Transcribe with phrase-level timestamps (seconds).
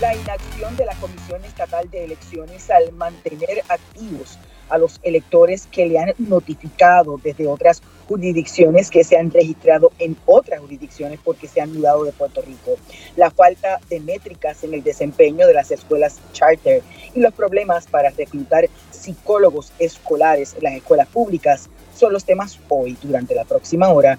[0.00, 5.86] la inacción de la Comisión Estatal de Elecciones al mantener activos a los electores que
[5.86, 11.60] le han notificado desde otras jurisdicciones que se han registrado en otras jurisdicciones porque se
[11.60, 12.76] han mudado de Puerto Rico,
[13.16, 16.82] la falta de métricas en el desempeño de las escuelas charter
[17.14, 22.96] y los problemas para reclutar psicólogos escolares en las escuelas públicas son los temas hoy
[23.02, 24.18] durante la próxima hora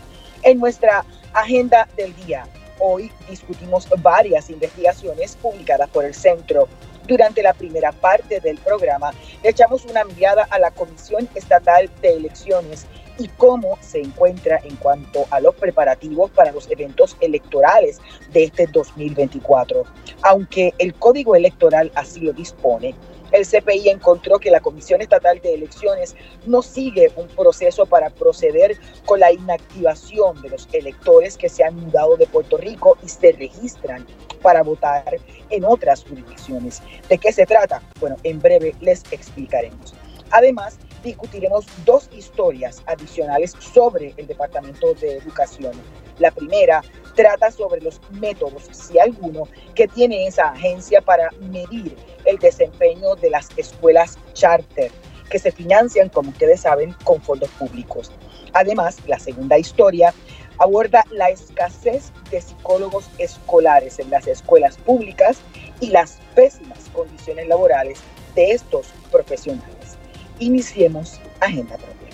[0.42, 6.68] En nuestra agenda del día, hoy discutimos varias investigaciones publicadas por el Centro
[7.06, 9.12] durante la primera parte del programa,
[9.42, 12.86] echamos una mirada a la Comisión Estatal de Elecciones
[13.18, 17.98] y cómo se encuentra en cuanto a los preparativos para los eventos electorales
[18.32, 19.84] de este 2024.
[20.22, 22.94] Aunque el Código Electoral así lo dispone,
[23.32, 26.14] el CPI encontró que la Comisión Estatal de Elecciones
[26.46, 31.76] no sigue un proceso para proceder con la inactivación de los electores que se han
[31.76, 34.06] mudado de Puerto Rico y se registran
[34.42, 35.18] para votar
[35.50, 36.82] en otras jurisdicciones.
[37.08, 37.82] ¿De qué se trata?
[38.00, 39.94] Bueno, en breve les explicaremos.
[40.30, 45.72] Además, discutiremos dos historias adicionales sobre el Departamento de Educación.
[46.18, 46.82] La primera
[47.14, 53.30] trata sobre los métodos, si alguno, que tiene esa agencia para medir el desempeño de
[53.30, 54.90] las escuelas charter,
[55.30, 58.12] que se financian, como ustedes saben, con fondos públicos.
[58.52, 60.14] Además, la segunda historia
[60.58, 65.38] aborda la escasez de psicólogos escolares en las escuelas públicas
[65.80, 68.00] y las pésimas condiciones laborales
[68.34, 69.96] de estos profesionales.
[70.38, 72.05] Iniciemos Agenda Propia.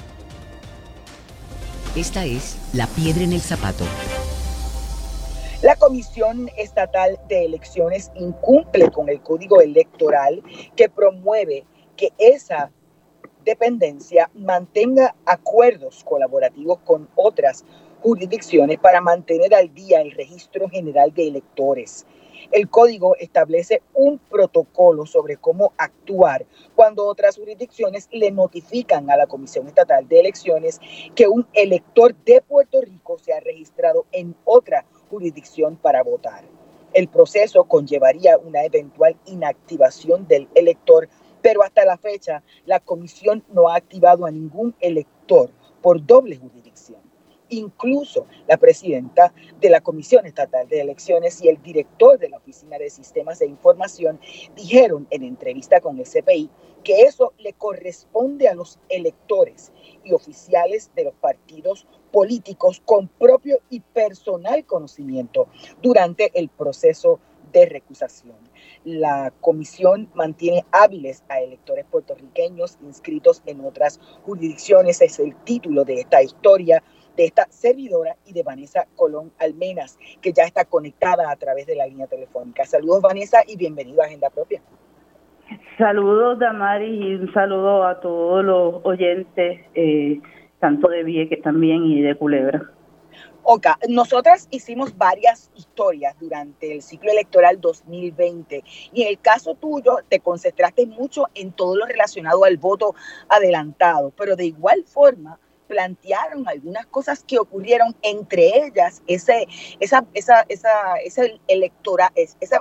[1.95, 3.85] Esta es La Piedra en el Zapato.
[5.61, 10.43] La Comisión Estatal de Elecciones incumple con el código electoral
[10.75, 12.71] que promueve que esa
[13.45, 17.63] dependencia mantenga acuerdos colaborativos con otras
[18.01, 22.07] jurisdicciones para mantener al día el registro general de electores.
[22.51, 26.45] El código establece un protocolo sobre cómo actuar
[26.75, 30.81] cuando otras jurisdicciones le notifican a la Comisión Estatal de Elecciones
[31.15, 36.45] que un elector de Puerto Rico se ha registrado en otra jurisdicción para votar.
[36.93, 41.09] El proceso conllevaría una eventual inactivación del elector,
[41.41, 46.62] pero hasta la fecha la comisión no ha activado a ningún elector por doble jurisdicción.
[47.53, 52.79] Incluso la presidenta de la Comisión Estatal de Elecciones y el director de la Oficina
[52.79, 54.19] de Sistemas de Información
[54.57, 56.49] dijeron en entrevista con el CPI
[56.83, 59.71] que eso le corresponde a los electores
[60.03, 65.49] y oficiales de los partidos políticos con propio y personal conocimiento
[65.83, 67.21] durante el proceso
[67.53, 68.37] de recusación.
[68.83, 75.03] La comisión mantiene hábiles a electores puertorriqueños inscritos en otras jurisdicciones.
[75.03, 76.83] Es el título de esta historia
[77.17, 81.77] de esta servidora y de Vanessa Colón Almenas, que ya está conectada a través de
[81.77, 82.65] la línea telefónica.
[82.65, 84.63] Saludos Vanessa y bienvenido a Agenda Propia.
[85.79, 90.21] Saludos Damaris y un saludo a todos los oyentes, eh,
[90.61, 92.71] tanto de Vieques también y de Culebra.
[93.45, 99.97] Ok, nosotras hicimos varias historias durante el ciclo electoral 2020 y en el caso tuyo
[100.09, 102.95] te concentraste mucho en todo lo relacionado al voto
[103.29, 105.41] adelantado, pero de igual forma
[105.73, 109.47] plantearon algunas cosas que ocurrieron, entre ellas ese,
[109.81, 110.71] esa, esa, esa,
[111.03, 112.61] ese electora, esa,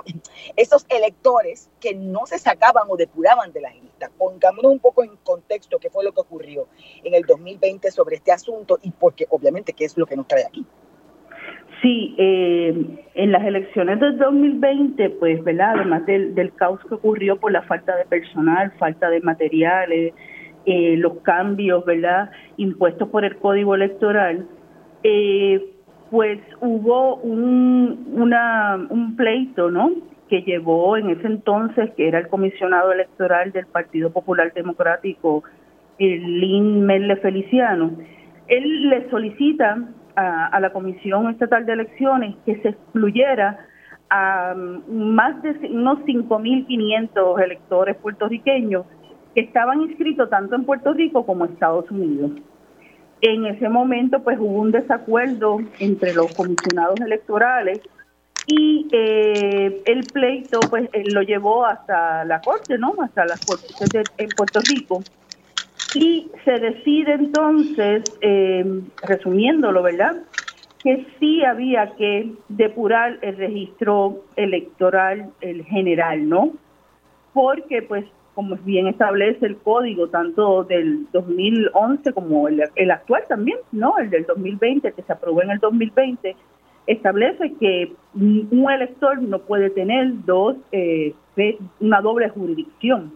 [0.56, 4.10] esos electores que no se sacaban o depuraban de las listas.
[4.16, 6.68] Pongámonos un poco en contexto qué fue lo que ocurrió
[7.04, 10.46] en el 2020 sobre este asunto y porque obviamente qué es lo que nos trae
[10.46, 10.64] aquí.
[11.82, 12.72] Sí, eh,
[13.14, 15.74] en las elecciones del 2020, pues, ¿verdad?
[15.74, 20.14] Además del, del caos que ocurrió por la falta de personal, falta de materiales,
[20.66, 24.46] eh, los cambios, ¿verdad?, impuestos por el Código Electoral,
[25.02, 25.64] eh,
[26.10, 29.90] pues hubo un, una, un pleito, ¿no?
[30.28, 35.42] Que llevó en ese entonces, que era el comisionado electoral del Partido Popular Democrático,
[35.98, 37.92] Lin Merle Feliciano.
[38.48, 39.78] Él le solicita
[40.16, 43.58] a, la Comisión Estatal de Elecciones que se excluyera
[44.10, 48.84] a um, más de unos 5.500 electores puertorriqueños
[49.34, 52.32] que estaban inscritos tanto en Puerto Rico como Estados Unidos.
[53.20, 57.80] En ese momento, pues hubo un desacuerdo entre los comisionados electorales
[58.46, 62.94] y eh, el pleito, pues lo llevó hasta la corte, ¿no?
[63.00, 63.76] Hasta las cortes
[64.18, 65.02] en Puerto Rico.
[65.94, 68.64] Y se decide entonces, eh,
[69.02, 70.16] resumiéndolo, ¿verdad?
[70.82, 76.50] Que sí había que depurar el registro electoral, el general, ¿no?
[77.32, 83.98] Porque pues como bien establece el código, tanto del 2011 como el, actual también, ¿no?
[83.98, 86.34] El del 2020, que se aprobó en el 2020,
[86.86, 91.14] establece que un elector no puede tener dos, eh,
[91.80, 93.12] una doble jurisdicción.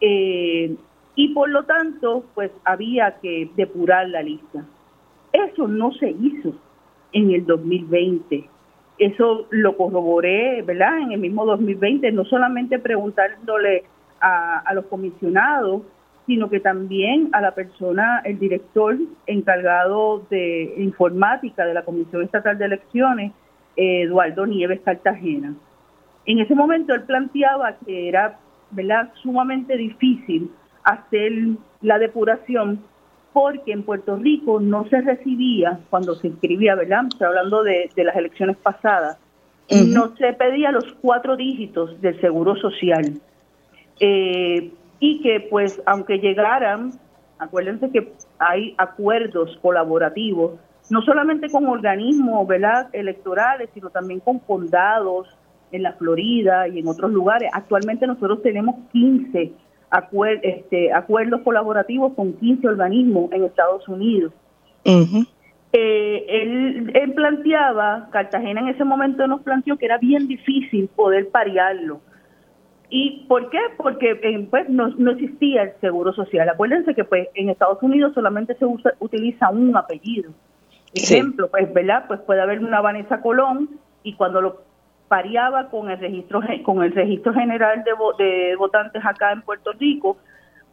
[0.00, 0.74] Eh,
[1.14, 4.64] y por lo tanto, pues había que depurar la lista.
[5.32, 6.54] Eso no se hizo
[7.12, 8.48] en el 2020.
[8.98, 10.98] Eso lo corroboré, ¿verdad?
[11.00, 13.84] En el mismo 2020, no solamente preguntándole
[14.20, 15.82] a, los comisionados,
[16.26, 18.96] sino que también a la persona, el director
[19.26, 23.32] encargado de informática de la Comisión Estatal de Elecciones,
[23.76, 25.54] Eduardo Nieves Cartagena.
[26.26, 28.38] En ese momento él planteaba que era
[28.70, 29.10] ¿verdad?
[29.22, 30.50] sumamente difícil
[30.84, 31.32] hacer
[31.80, 32.84] la depuración
[33.32, 37.04] porque en Puerto Rico no se recibía cuando se inscribía, ¿verdad?
[37.08, 39.18] Estoy hablando de, las elecciones pasadas,
[39.70, 43.20] no se pedía los cuatro dígitos del Seguro Social.
[44.00, 46.92] Eh, y que pues aunque llegaran,
[47.38, 50.52] acuérdense que hay acuerdos colaborativos,
[50.90, 52.88] no solamente con organismos ¿verdad?
[52.92, 55.28] electorales, sino también con condados
[55.70, 57.50] en la Florida y en otros lugares.
[57.52, 59.52] Actualmente nosotros tenemos 15
[60.42, 64.32] este, acuerdos colaborativos con 15 organismos en Estados Unidos.
[64.84, 71.28] Eh, él, él, planteaba, Cartagena en ese momento nos planteó que era bien difícil poder
[71.28, 72.00] parearlo
[72.90, 73.58] ¿Y por qué?
[73.76, 76.48] Porque eh, pues no, no, existía el seguro social.
[76.48, 80.32] Acuérdense que pues en Estados Unidos solamente se usa, utiliza un apellido.
[80.92, 82.04] Ejemplo, pues, ¿verdad?
[82.08, 83.70] Pues puede haber una Vanessa Colón
[84.02, 84.62] y cuando lo
[85.06, 90.16] pareaba con el registro con el registro general de, de votantes acá en Puerto Rico,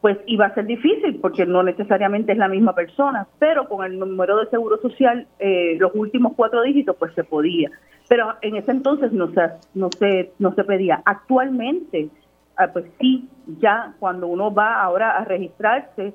[0.02, 3.98] pues iba a ser difícil porque no necesariamente es la misma persona, pero con el
[3.98, 7.72] número de seguro social, eh, los últimos cuatro dígitos, pues se podía.
[8.08, 9.42] Pero en ese entonces no se,
[9.74, 11.02] no se, no se pedía.
[11.06, 12.10] Actualmente,
[12.56, 13.28] ah, pues sí,
[13.60, 16.14] ya cuando uno va ahora a registrarse,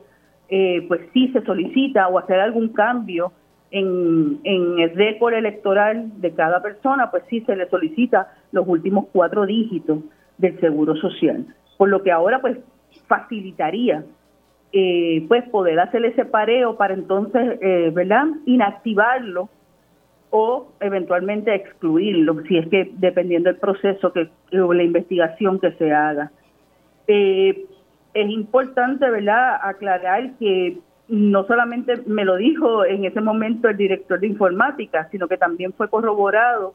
[0.49, 3.33] eh, pues sí se solicita o hacer algún cambio
[3.71, 9.07] en, en el récord electoral de cada persona, pues sí se le solicita los últimos
[9.13, 10.01] cuatro dígitos
[10.39, 11.47] del seguro social.
[11.79, 12.59] Por lo que ahora pues
[13.07, 14.05] facilitaría
[14.73, 18.25] eh, pues poder hacer ese pareo para entonces, eh, ¿verdad?
[18.47, 19.49] Inactivarlo
[20.35, 25.93] o eventualmente excluirlo, si es que dependiendo del proceso que o la investigación que se
[25.93, 26.33] haga.
[27.07, 27.67] Eh,
[28.15, 34.21] es importante, ¿verdad?, aclarar que no solamente me lo dijo en ese momento el director
[34.21, 36.75] de informática, sino que también fue corroborado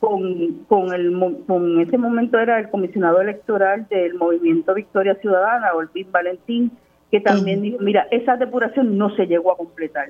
[0.00, 1.16] con, con, el,
[1.46, 6.72] con ese momento era el comisionado electoral del movimiento Victoria Ciudadana, Olvin Valentín,
[7.12, 10.08] que también dijo, mira, esa depuración no se llegó a completar.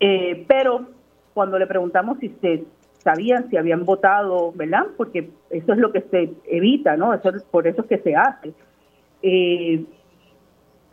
[0.00, 0.86] Eh, pero
[1.34, 2.64] cuando le preguntamos si se
[3.02, 4.86] sabían si habían votado, ¿verdad?
[4.96, 7.12] Porque eso es lo que se evita, ¿no?
[7.12, 8.52] Eso por eso es que se hace.
[9.22, 9.84] Eh,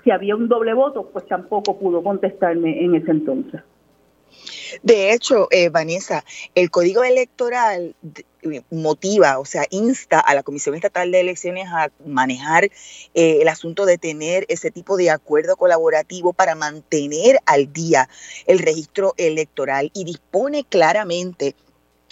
[0.03, 3.62] si había un doble voto, pues tampoco pudo contestarme en ese entonces.
[4.84, 6.24] De hecho, eh, Vanessa,
[6.56, 7.96] el código electoral
[8.70, 13.86] motiva, o sea, insta a la Comisión Estatal de Elecciones a manejar eh, el asunto
[13.86, 18.10] de tener ese tipo de acuerdo colaborativo para mantener al día
[18.46, 21.56] el registro electoral y dispone claramente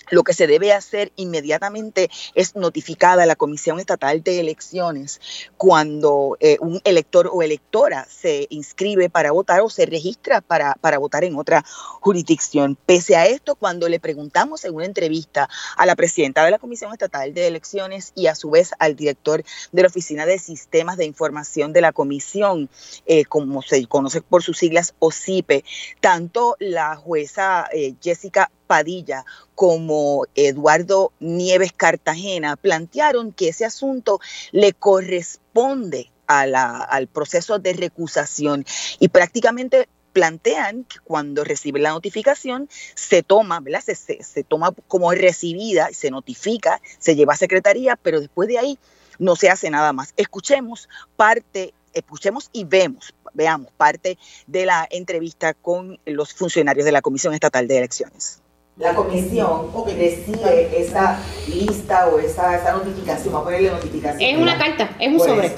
[0.10, 5.20] lo que se debe hacer inmediatamente es notificada a la Comisión Estatal de Elecciones
[5.58, 10.98] cuando eh, un elector o electora se inscribe para votar o se registra para, para
[10.98, 11.64] votar en otra
[12.02, 12.78] jurisdicción.
[12.86, 16.92] Pese a esto, cuando le preguntamos en una entrevista a la presidenta de la Comisión
[16.92, 21.06] Estatal de Elecciones y a su vez al director de la Oficina de Sistemas de
[21.06, 22.70] Información de la Comisión,
[23.06, 25.64] eh, como se conoce por sus siglas OSIPE,
[26.00, 34.20] tanto la jueza eh, Jessica Padilla como Eduardo Nieves Cartagena plantearon que ese asunto
[34.52, 38.66] le corresponde al proceso de recusación
[39.00, 43.84] y prácticamente plantean que cuando recibe la notificación se toma, ¿verdad?
[43.86, 48.80] Se, se, toma como recibida, se notifica, se lleva a secretaría, pero después de ahí
[49.20, 50.14] no se hace nada más.
[50.18, 57.04] Escuchemos parte, escuchemos y vemos, veamos parte de la entrevista con los funcionarios de la
[57.04, 58.42] Comisión Estatal de Elecciones
[58.78, 64.22] la comisión recibe esa lista o esa, esa notificación, va a ponerle notificación.
[64.22, 65.56] Es una carta, es un sobre.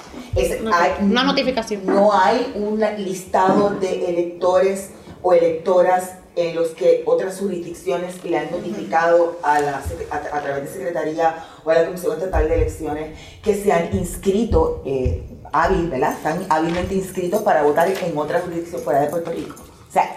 [1.01, 1.85] una notificación.
[1.85, 8.51] No hay un listado de electores o electoras en los que otras jurisdicciones le han
[8.51, 13.53] notificado a, la, a, través de Secretaría o a la Comisión Estatal de Elecciones que
[13.55, 16.13] se han inscrito eh, hábil, ¿verdad?
[16.13, 19.55] Están hábilmente inscritos para votar en otra jurisdicción fuera de Puerto Rico.
[19.89, 20.09] O sea,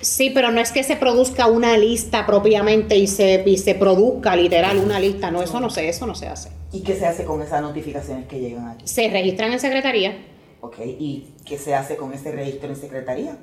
[0.00, 4.36] Sí, pero no es que se produzca una lista propiamente y se, y se produzca
[4.36, 6.50] literal una lista, no, eso no sé, eso no se hace.
[6.72, 8.86] ¿Y qué se hace con esas notificaciones que llegan aquí?
[8.86, 10.16] Se registran en secretaría.
[10.60, 13.38] Ok, ¿y qué se hace con ese registro en secretaría?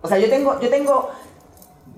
[0.00, 1.10] O sea, yo tengo, yo tengo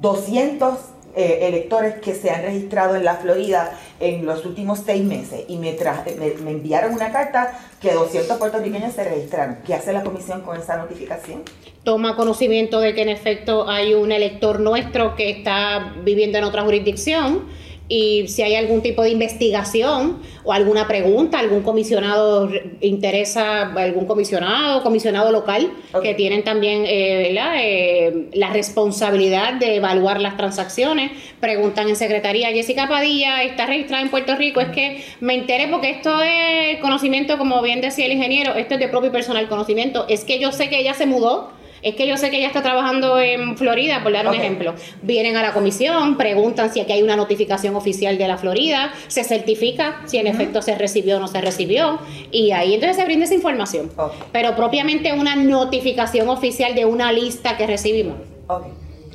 [0.00, 0.75] 200
[1.16, 5.59] eh, electores que se han registrado en la Florida en los últimos seis meses y
[5.59, 5.76] me,
[6.18, 9.59] me, enviaron una carta que 200 puertorriqueños se registraron.
[9.64, 11.42] ¿Qué hace la comisión con esa notificación?
[11.85, 16.62] Toma conocimiento de que en efecto hay un elector nuestro que está viviendo en otra
[16.62, 17.44] jurisdicción
[17.87, 22.50] y si hay algún tipo de investigación o alguna pregunta, algún comisionado
[22.81, 25.71] interesa, algún comisionado, comisionado local,
[26.03, 32.88] que tienen también eh, eh, la responsabilidad de evaluar las transacciones, preguntan en secretaría, Jessica
[32.88, 37.61] Padilla está registrada en Puerto Rico, es que me enteré porque esto es conocimiento, como
[37.61, 40.71] bien decía el ingeniero, esto es de propio y personal conocimiento, es que yo sé
[40.71, 41.50] que ella se mudó
[41.85, 44.75] es que yo sé que ella está trabajando en Florida, por dar un ejemplo.
[45.03, 49.23] Vienen a la comisión, preguntan si aquí hay una notificación oficial de la Florida, se
[49.23, 52.00] certifica si en efecto se recibió o no se recibió,
[52.31, 53.91] y ahí entonces se brinda esa información.
[54.33, 58.17] Pero propiamente una notificación oficial de una lista que recibimos.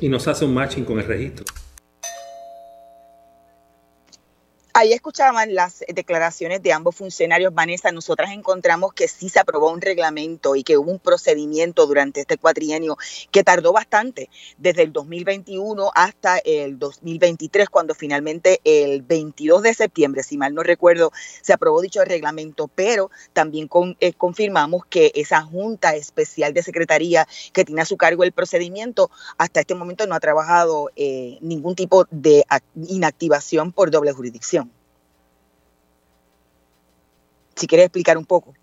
[0.00, 1.44] Y nos hace un matching con el registro.
[4.80, 7.52] Ahí escuchaban las declaraciones de ambos funcionarios.
[7.52, 12.22] Vanessa, nosotras encontramos que sí se aprobó un reglamento y que hubo un procedimiento durante
[12.22, 12.96] este cuatrienio
[13.30, 20.22] que tardó bastante, desde el 2021 hasta el 2023, cuando finalmente el 22 de septiembre,
[20.22, 23.68] si mal no recuerdo, se aprobó dicho reglamento, pero también
[24.00, 29.10] eh, confirmamos que esa Junta Especial de Secretaría que tiene a su cargo el procedimiento,
[29.36, 32.46] hasta este momento no ha trabajado eh, ningún tipo de
[32.88, 34.69] inactivación por doble jurisdicción
[37.60, 38.54] si quieres explicar un poco.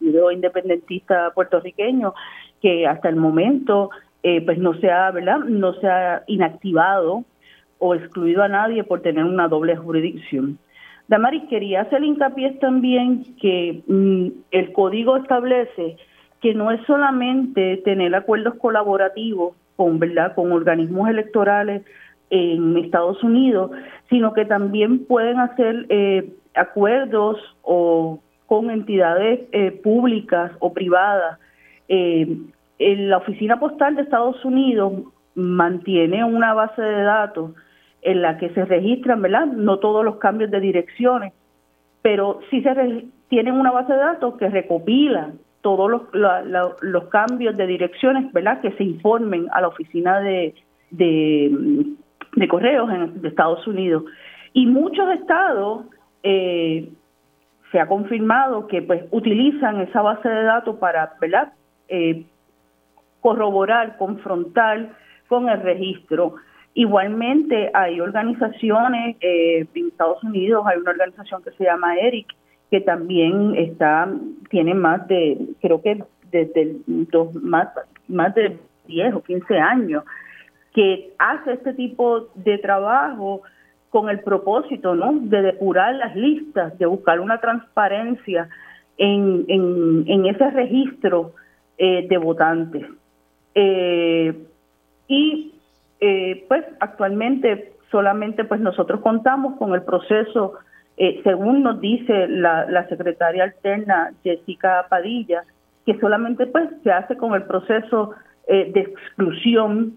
[0.00, 2.14] independentista puertorriqueño
[2.62, 3.90] que hasta el momento
[4.22, 5.40] eh, pues no se ha, ¿verdad?
[5.40, 7.24] No se ha inactivado
[7.78, 10.58] o excluido a nadie por tener una doble jurisdicción.
[11.08, 15.98] Damaris, quería hacer hincapié también que mm, el código establece
[16.40, 20.34] que no es solamente tener acuerdos colaborativos con, ¿verdad?
[20.34, 21.82] con organismos electorales
[22.30, 23.70] en Estados Unidos,
[24.08, 31.38] sino que también pueden hacer eh, acuerdos o con entidades eh, públicas o privadas.
[31.88, 32.38] Eh,
[32.78, 34.92] la Oficina Postal de Estados Unidos
[35.34, 37.52] mantiene una base de datos
[38.02, 39.46] en la que se registran, ¿verdad?
[39.46, 41.32] No todos los cambios de direcciones,
[42.02, 46.02] pero sí se tienen una base de datos que recopila todos los,
[46.80, 48.60] los cambios de direcciones, ¿verdad?
[48.60, 50.54] Que se informen a la Oficina de,
[50.90, 51.86] de,
[52.36, 54.04] de Correos en, de Estados Unidos.
[54.52, 55.86] Y muchos estados
[56.28, 56.88] eh,
[57.70, 61.52] se ha confirmado que pues utilizan esa base de datos para ¿verdad?
[61.88, 62.24] Eh,
[63.20, 64.90] corroborar, confrontar
[65.28, 66.34] con el registro.
[66.74, 72.26] Igualmente hay organizaciones, eh, en Estados Unidos hay una organización que se llama ERIC,
[72.72, 74.08] que también está,
[74.50, 76.02] tiene más de, creo que
[76.32, 77.68] desde dos, más,
[78.08, 80.02] más de 10 o 15 años,
[80.74, 83.42] que hace este tipo de trabajo
[83.96, 85.10] con el propósito ¿no?
[85.14, 88.46] de depurar las listas, de buscar una transparencia
[88.98, 91.32] en, en, ese registro
[91.78, 92.84] eh, de votantes.
[93.54, 94.34] Eh,
[95.08, 95.54] y
[95.98, 100.52] eh, pues actualmente solamente pues nosotros contamos con el proceso,
[101.24, 105.44] según nos dice la, la secretaria alterna Jessica Padilla,
[105.86, 108.10] que solamente pues se hace con el proceso
[108.46, 109.94] de exclusión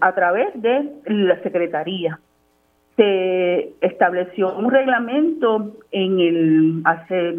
[0.00, 2.18] a través de la secretaría
[2.98, 7.32] se estableció un reglamento en el hace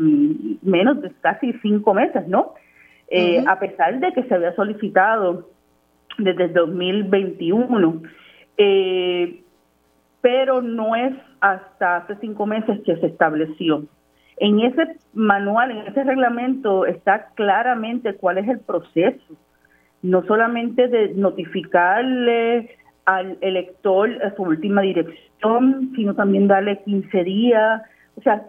[0.61, 2.53] menos de casi cinco meses, ¿no?
[3.09, 5.49] Eh, a pesar de que se había solicitado
[6.17, 8.03] desde el 2021,
[8.57, 9.41] eh,
[10.21, 13.83] pero no es hasta hace cinco meses que se estableció.
[14.37, 19.35] En ese manual, en ese reglamento está claramente cuál es el proceso,
[20.01, 22.77] no solamente de notificarle
[23.09, 27.81] al elector a su última dirección, sino también darle 15 días,
[28.15, 28.43] o sea,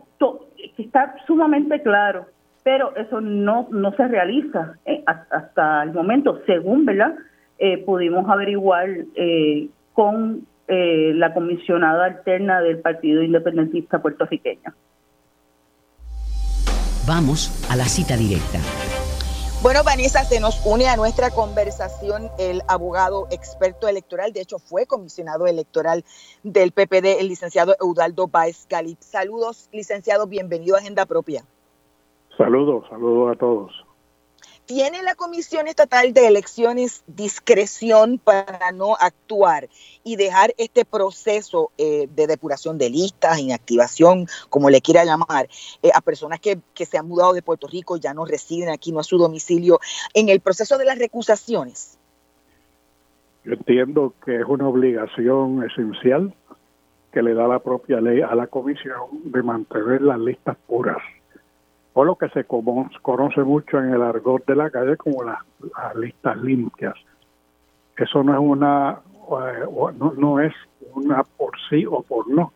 [0.77, 2.27] está sumamente claro,
[2.63, 7.15] pero eso no, no se realiza eh, hasta el momento, según, ¿verdad?
[7.59, 14.75] Eh, pudimos averiguar eh, con eh, la comisionada alterna del Partido Independentista puertorriqueño.
[17.09, 18.59] Vamos a la cita directa.
[19.63, 24.87] Bueno, Vanessa, se nos une a nuestra conversación el abogado experto electoral, de hecho fue
[24.87, 26.03] comisionado electoral
[26.43, 28.99] del PPD, el licenciado Eudaldo Baez Galip.
[29.03, 31.45] Saludos, licenciado, bienvenido a Agenda Propia.
[32.39, 33.90] Saludos, saludos a todos.
[34.71, 39.69] ¿Tiene la Comisión Estatal de Elecciones discreción para no actuar
[40.05, 45.49] y dejar este proceso eh, de depuración de listas, inactivación, como le quiera llamar,
[45.83, 48.93] eh, a personas que, que, se han mudado de Puerto Rico, ya no residen aquí,
[48.93, 49.81] no a su domicilio,
[50.15, 51.99] en el proceso de las recusaciones?
[53.43, 56.33] Yo entiendo que es una obligación esencial
[57.13, 60.99] que le da la propia ley a la Comisión de mantener las listas puras
[61.93, 65.39] o lo que se conoce mucho en el argot de la calle como las,
[65.97, 66.95] listas limpias.
[67.97, 70.55] Eso no es una eh, no, no es
[70.95, 72.53] una por sí o por no.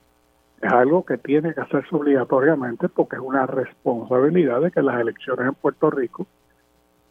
[0.62, 5.48] Es algo que tiene que hacerse obligatoriamente porque es una responsabilidad de que las elecciones
[5.48, 6.26] en Puerto Rico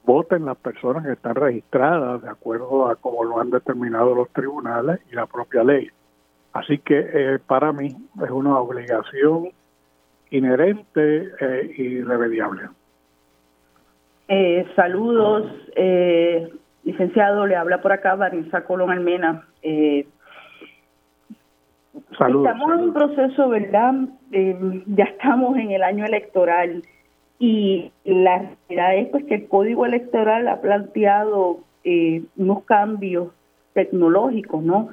[0.06, 5.00] voten las personas que están registradas de acuerdo a como lo han determinado los tribunales
[5.12, 5.89] y la propia ley.
[6.51, 9.50] Así que eh, para mí es una obligación
[10.33, 12.63] inherente e irremediable.
[14.27, 16.49] Eh, saludos, eh,
[16.83, 19.47] licenciado, le habla por acá Vanessa Colón Almena.
[19.61, 20.07] Eh,
[22.17, 23.93] saludos, estamos en un proceso, ¿verdad?
[24.87, 26.81] ya estamos en el año electoral
[27.37, 31.59] y la realidad es pues, que el Código Electoral ha planteado
[32.37, 33.27] unos cambios
[33.73, 34.89] tecnológicos, ¿no?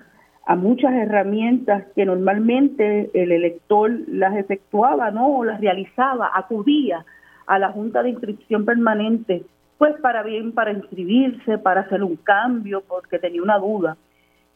[0.50, 5.28] A muchas herramientas que normalmente el elector las efectuaba, ¿no?
[5.28, 7.05] O las realizaba, acudía
[7.46, 9.44] a la Junta de Inscripción Permanente,
[9.79, 13.96] pues para bien, para inscribirse, para hacer un cambio, porque tenía una duda.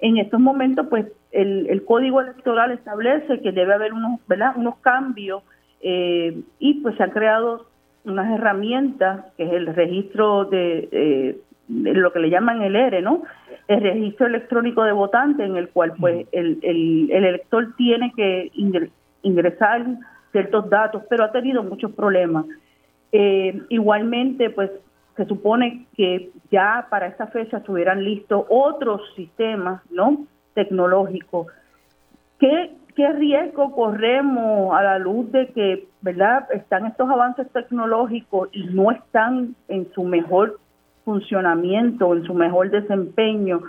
[0.01, 4.55] En estos momentos, pues el, el Código Electoral establece que debe haber unos, ¿verdad?
[4.57, 5.45] unos cambios
[5.81, 7.67] eh, y pues se han creado
[8.05, 13.23] unas herramientas, que es el registro de, eh, lo que le llaman el ERE, ¿no?
[13.69, 18.51] El registro electrónico de votantes, en el cual pues el, el, elector tiene que
[19.23, 19.87] ingresar
[20.33, 22.45] ciertos datos, pero ha tenido muchos problemas.
[23.13, 24.71] Eh, igualmente, pues
[25.17, 30.27] se supone que ya para esta fecha estuvieran listos otros sistemas, ¿no?
[30.55, 31.47] Tecnológicos.
[32.39, 38.65] ¿Qué, ¿Qué riesgo corremos a la luz de que, verdad, están estos avances tecnológicos y
[38.65, 40.59] no están en su mejor
[41.05, 43.63] funcionamiento, en su mejor desempeño,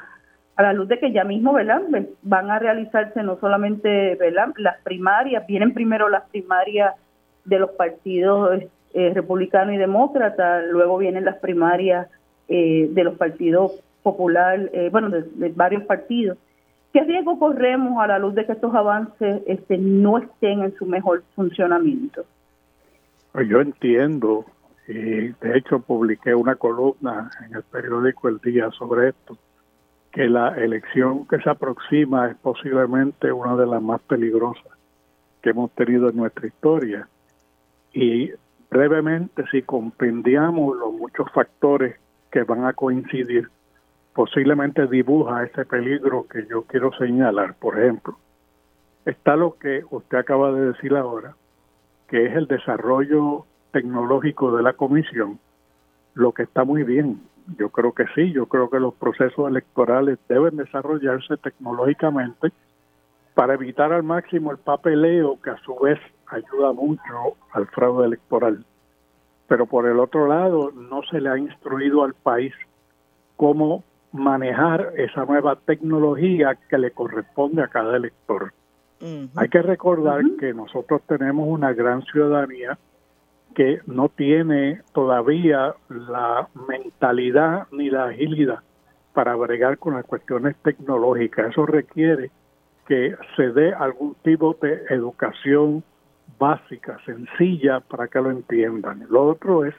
[0.55, 1.81] a la luz de que ya mismo, ¿verdad?
[2.21, 4.53] Van a realizarse no solamente, ¿verdad?
[4.57, 6.95] Las primarias, vienen primero las primarias
[7.43, 8.61] de los partidos
[8.93, 12.07] eh, republicano y demócrata, luego vienen las primarias
[12.47, 16.37] eh, de los partidos popular, eh, bueno, de, varios partidos.
[16.93, 20.85] ¿Qué riesgo corremos a la luz de que estos avances este, no estén en su
[20.85, 22.23] mejor funcionamiento?
[23.49, 24.45] Yo entiendo
[24.87, 29.37] y de hecho publiqué una columna en el periódico El Día sobre esto,
[30.11, 34.71] que la elección que se aproxima es posiblemente una de las más peligrosas
[35.41, 37.07] que hemos tenido en nuestra historia.
[37.93, 38.31] Y
[38.69, 41.97] brevemente, si compendiamos los muchos factores
[42.31, 43.49] que van a coincidir,
[44.13, 47.55] posiblemente dibuja ese peligro que yo quiero señalar.
[47.55, 48.17] Por ejemplo,
[49.05, 51.35] está lo que usted acaba de decir ahora,
[52.07, 53.45] que es el desarrollo
[53.75, 55.37] tecnológico de la comisión,
[56.13, 57.19] lo que está muy bien.
[57.57, 62.53] Yo creo que sí, yo creo que los procesos electorales deben desarrollarse tecnológicamente
[63.33, 68.63] para evitar al máximo el papeleo que a su vez ayuda mucho al fraude electoral.
[69.49, 72.53] Pero por el otro lado, no se le ha instruido al país
[73.35, 73.83] cómo
[74.13, 78.53] manejar esa nueva tecnología que le corresponde a cada elector.
[79.35, 82.79] Hay que recordar que nosotros tenemos una gran ciudadanía
[83.55, 88.59] que no tiene todavía la mentalidad ni la agilidad
[89.13, 91.51] para bregar con las cuestiones tecnológicas.
[91.51, 92.29] Eso requiere
[92.87, 95.83] que se dé algún tipo de educación
[96.37, 99.05] básica, sencilla, para que lo entiendan.
[99.09, 99.73] Lo otro es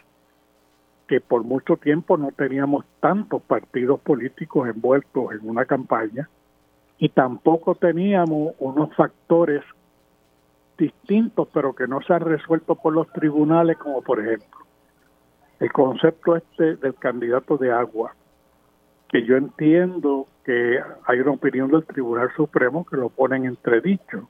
[1.07, 6.29] que por mucho tiempo no teníamos tantos partidos políticos envueltos en una campaña
[6.99, 9.63] y tampoco teníamos unos factores
[10.77, 14.67] distintos, pero que no se han resuelto por los tribunales, como por ejemplo
[15.61, 18.15] el concepto este del candidato de agua,
[19.09, 24.29] que yo entiendo que hay una opinión del Tribunal Supremo que lo pone en entredicho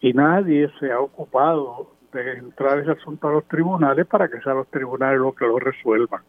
[0.00, 4.58] y nadie se ha ocupado de entrar ese asunto a los tribunales para que sean
[4.58, 6.22] los tribunales los que lo resuelvan.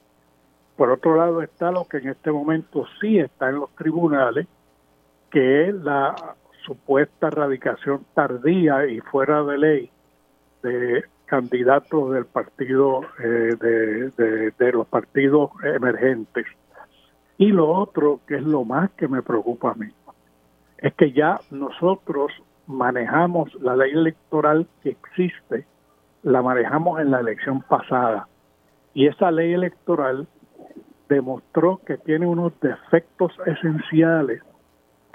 [0.76, 4.48] Por otro lado está lo que en este momento sí está en los tribunales,
[5.30, 6.16] que es la
[6.66, 9.92] supuesta radicación tardía y fuera de ley
[10.64, 16.46] de candidatos del partido eh, de, de, los partidos emergentes.
[17.38, 19.90] Y lo otro, que es lo más que me preocupa a mí,
[20.78, 22.32] es que ya nosotros
[22.68, 25.66] manejamos la ley electoral que existe,
[26.24, 28.28] la manejamos en la elección pasada.
[28.94, 30.28] Y esa ley electoral
[31.10, 34.42] demostró que tiene unos defectos esenciales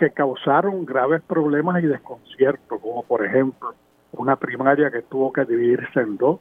[0.01, 3.75] que causaron graves problemas y desconcierto, como por ejemplo
[4.13, 6.41] una primaria que tuvo que dividirse en dos,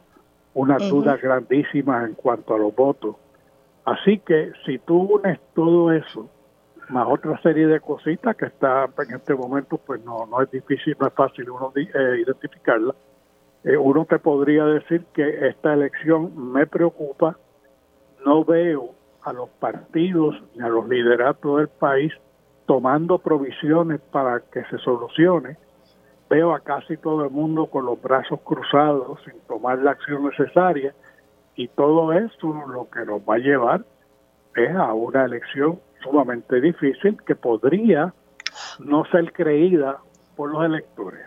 [0.54, 3.18] una duda grandísima en cuanto a los votos.
[3.84, 6.30] Así que si tú unes todo eso,
[6.88, 10.96] más otra serie de cositas que está en este momento, pues no, no es difícil,
[10.98, 12.96] no es fácil uno eh, identificarla,
[13.66, 17.38] eh, uno te podría decir que esta elección me preocupa,
[18.26, 18.92] no veo
[19.22, 22.14] a los partidos ni a los lideratos del país
[22.70, 25.58] tomando provisiones para que se solucione
[26.30, 30.94] veo a casi todo el mundo con los brazos cruzados sin tomar la acción necesaria
[31.56, 33.86] y todo esto lo que nos va a llevar
[34.56, 38.14] es a una elección sumamente difícil que podría
[38.78, 39.98] no ser creída
[40.36, 41.26] por los electores.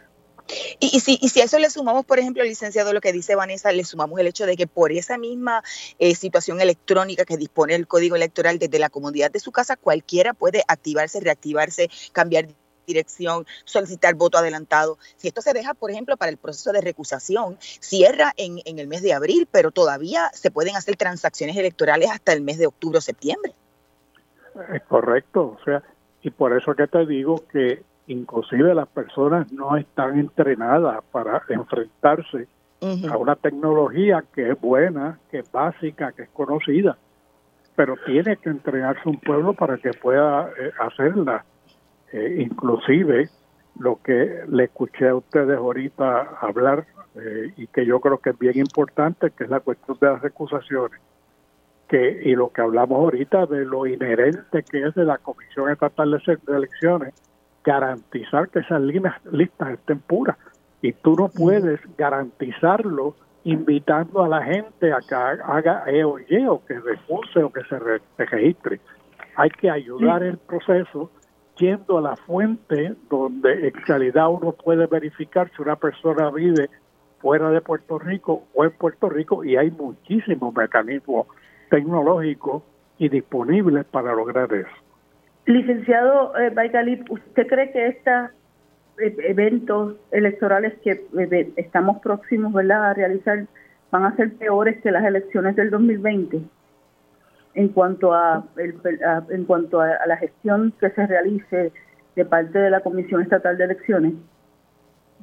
[0.85, 3.71] Y, si, y si a eso le sumamos, por ejemplo, licenciado, lo que dice Vanessa,
[3.71, 5.63] le sumamos el hecho de que por esa misma
[6.01, 10.35] eh, situación electrónica que dispone el código electoral desde la comodidad de su casa, cualquiera
[10.35, 12.49] puede activarse, reactivarse, cambiar
[12.85, 14.99] dirección, solicitar voto adelantado.
[15.19, 18.89] Si esto se deja, por ejemplo, para el proceso de recusación, cierra en, en el
[18.89, 22.99] mes de abril, pero todavía se pueden hacer transacciones electorales hasta el mes de octubre
[22.99, 23.55] o septiembre.
[24.75, 25.81] Es correcto, o sea,
[26.23, 32.49] y por eso que te digo que inclusive las personas no están entrenadas para enfrentarse
[33.09, 36.99] a una tecnología que es buena, que es básica, que es conocida,
[37.77, 41.45] pero tiene que entrenarse un pueblo para que pueda eh, hacerla.
[42.13, 43.31] Eh, inclusive
[43.79, 46.85] lo que le escuché a ustedes ahorita hablar
[47.15, 50.21] eh, y que yo creo que es bien importante, que es la cuestión de las
[50.21, 51.01] recusaciones,
[51.89, 56.11] que y lo que hablamos ahorita de lo inherente que es de la Comisión Estatal
[56.11, 57.15] de Elecciones,
[57.65, 60.37] garantizar que esas listas estén puras.
[60.81, 66.47] Y tú no puedes garantizarlo invitando a la gente a que haga E o Y
[66.47, 67.79] o que recuse o que se,
[68.25, 68.81] registre.
[69.37, 71.11] Hay que ayudar el proceso
[71.57, 76.69] yendo a la fuente donde en realidad uno puede verificar si una persona vive
[77.21, 81.27] fuera de Puerto Rico o en Puerto Rico y hay muchísimos mecanismos
[81.71, 82.63] tecnológicos
[82.99, 84.82] y disponibles para lograr eso.
[85.47, 86.53] Licenciado eh,
[87.11, 88.31] ¿usted cree que estos
[88.99, 92.91] eh, eventos electorales que eh, estamos próximos ¿verdad?
[92.91, 93.47] a realizar
[93.91, 96.43] van a ser peores que las elecciones del 2020?
[97.55, 101.73] en cuanto a, en cuanto a, la gestión que se realice
[102.17, 104.15] de parte de la Comisión Estatal de Elecciones?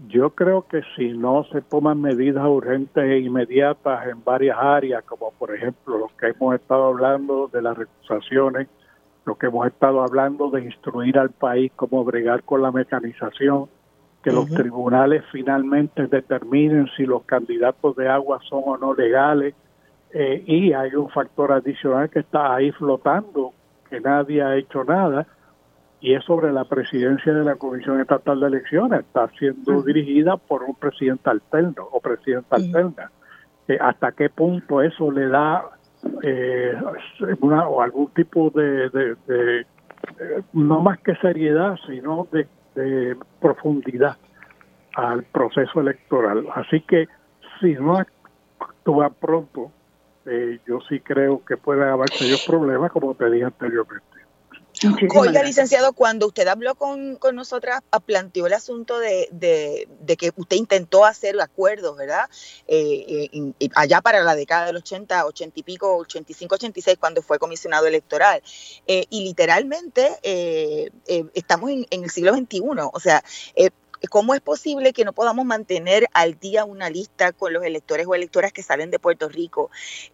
[0.08, 5.32] Yo creo que si no se toman medidas urgentes e inmediatas en varias áreas, como
[5.32, 8.67] por ejemplo lo que hemos estado hablando de las recusaciones,
[9.25, 13.67] lo que hemos estado hablando de instruir al país cómo bregar con la mecanización,
[14.23, 19.55] que los tribunales finalmente determinen si los candidatos de agua son o no legales,
[20.12, 23.53] eh, y hay un factor adicional que está ahí flotando,
[23.89, 25.27] que nadie ha hecho nada,
[26.01, 29.01] y es sobre la presidencia de la Comisión Estatal de Elecciones.
[29.01, 33.12] Está siendo dirigida por un presidente alterno o presidenta alterna.
[33.67, 35.63] Eh, ¿Hasta qué punto eso le da
[36.23, 36.73] eh,
[37.41, 39.65] una, o algún tipo de,
[40.53, 44.17] no más que seriedad, sino de, de profundidad
[44.95, 46.47] al proceso electoral?
[46.55, 47.07] Así que
[47.59, 49.71] si no actúa pronto,
[50.25, 54.09] eh, yo sí creo que puede haber serios problemas, como te dije anteriormente.
[55.15, 60.31] Oiga, licenciado, cuando usted habló con, con nosotras, ah, planteó el asunto de, de, que
[60.35, 62.29] usted intentó hacer acuerdos, ¿verdad?
[62.67, 67.39] Eh, eh, allá para la década del 80, 80 y pico, 85, 86, cuando fue
[67.39, 68.41] comisionado electoral.
[68.87, 70.19] y literalmente
[71.33, 72.61] estamos en, en, el siglo XXI.
[72.93, 73.23] O sea,
[74.09, 78.15] ¿Cómo es posible que no podamos mantener al día una lista con los electores o
[78.15, 79.69] electoras que salen de Puerto Rico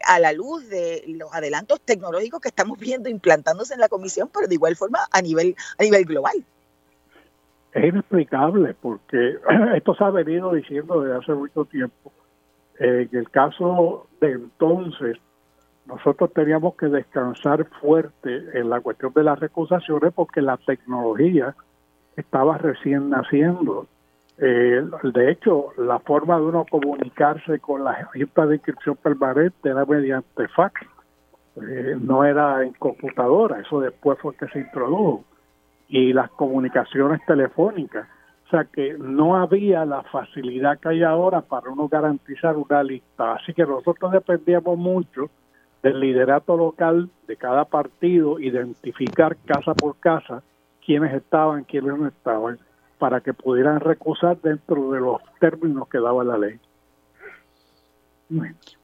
[0.08, 4.48] a la luz de los adelantos tecnológicos que estamos viendo implantándose en la comisión, pero
[4.48, 6.46] de igual forma a nivel, a nivel global?
[7.76, 9.38] es inexplicable porque
[9.76, 12.12] esto se ha venido diciendo desde hace mucho tiempo.
[12.80, 15.18] en el caso de entonces,
[15.86, 21.54] nosotros teníamos que descansar fuerte en la cuestión de las recusaciones porque la tecnología
[22.16, 23.88] estaba recién naciendo.
[24.38, 29.86] Eh, de hecho, la forma de uno comunicarse con la Junta de Inscripción Permanente era
[29.86, 30.82] mediante fax,
[31.62, 35.24] eh, no era en computadora, eso después fue que se introdujo,
[35.88, 38.08] y las comunicaciones telefónicas.
[38.46, 43.34] O sea que no había la facilidad que hay ahora para uno garantizar una lista.
[43.36, 45.30] Así que nosotros dependíamos mucho
[45.82, 50.44] del liderato local de cada partido, identificar casa por casa
[50.86, 52.60] quiénes estaban, quiénes no estaban,
[53.00, 56.60] para que pudieran recusar dentro de los términos que daba la ley.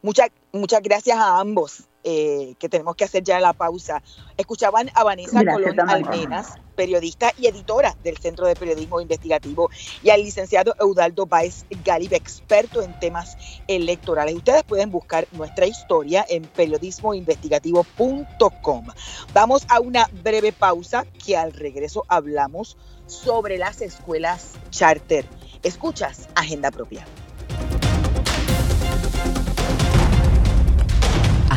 [0.02, 1.88] Muchas, muchas gracias a ambos.
[2.04, 4.02] Eh, que tenemos que hacer ya la pausa.
[4.36, 9.70] Escuchaban a Vanessa Colón Almenas, periodista y editora del Centro de Periodismo Investigativo,
[10.02, 13.38] y al licenciado Eudaldo Baez Galib, experto en temas
[13.68, 14.34] electorales.
[14.34, 18.88] Ustedes pueden buscar nuestra historia en periodismoinvestigativo.com.
[19.34, 25.28] Vamos a una breve pausa que al regreso hablamos sobre las escuelas charter.
[25.62, 27.06] Escuchas Agenda Propia.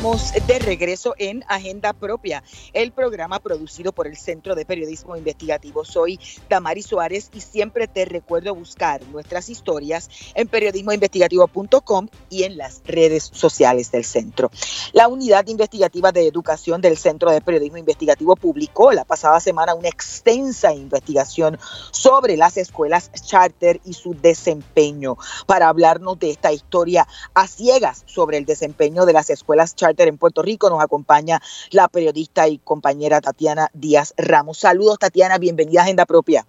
[0.00, 5.84] De regreso en Agenda Propia, el programa producido por el Centro de Periodismo Investigativo.
[5.84, 12.80] Soy Damari Suárez y siempre te recuerdo buscar nuestras historias en periodismoinvestigativo.com y en las
[12.86, 14.50] redes sociales del centro.
[14.94, 19.90] La Unidad Investigativa de Educación del Centro de Periodismo Investigativo publicó la pasada semana una
[19.90, 21.58] extensa investigación
[21.90, 25.18] sobre las escuelas charter y su desempeño.
[25.44, 30.18] Para hablarnos de esta historia a ciegas sobre el desempeño de las escuelas charter en
[30.18, 30.70] Puerto Rico.
[30.70, 34.58] Nos acompaña la periodista y compañera Tatiana Díaz Ramos.
[34.58, 36.44] Saludos, Tatiana, bienvenida a Agenda Propia.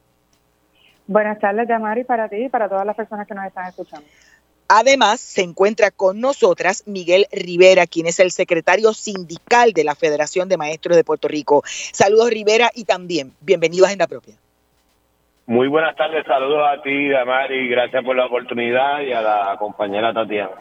[1.07, 4.07] Buenas tardes, Yamari, para ti y para todas las personas que nos están escuchando.
[4.73, 10.47] Además, se encuentra con nosotras Miguel Rivera, quien es el secretario sindical de la Federación
[10.47, 11.63] de Maestros de Puerto Rico.
[11.65, 14.35] Saludos, Rivera, y también bienvenido a Agenda Propia.
[15.45, 20.13] Muy buenas tardes, saludos a ti, Damari, gracias por la oportunidad y a la compañera
[20.13, 20.51] Tatiana.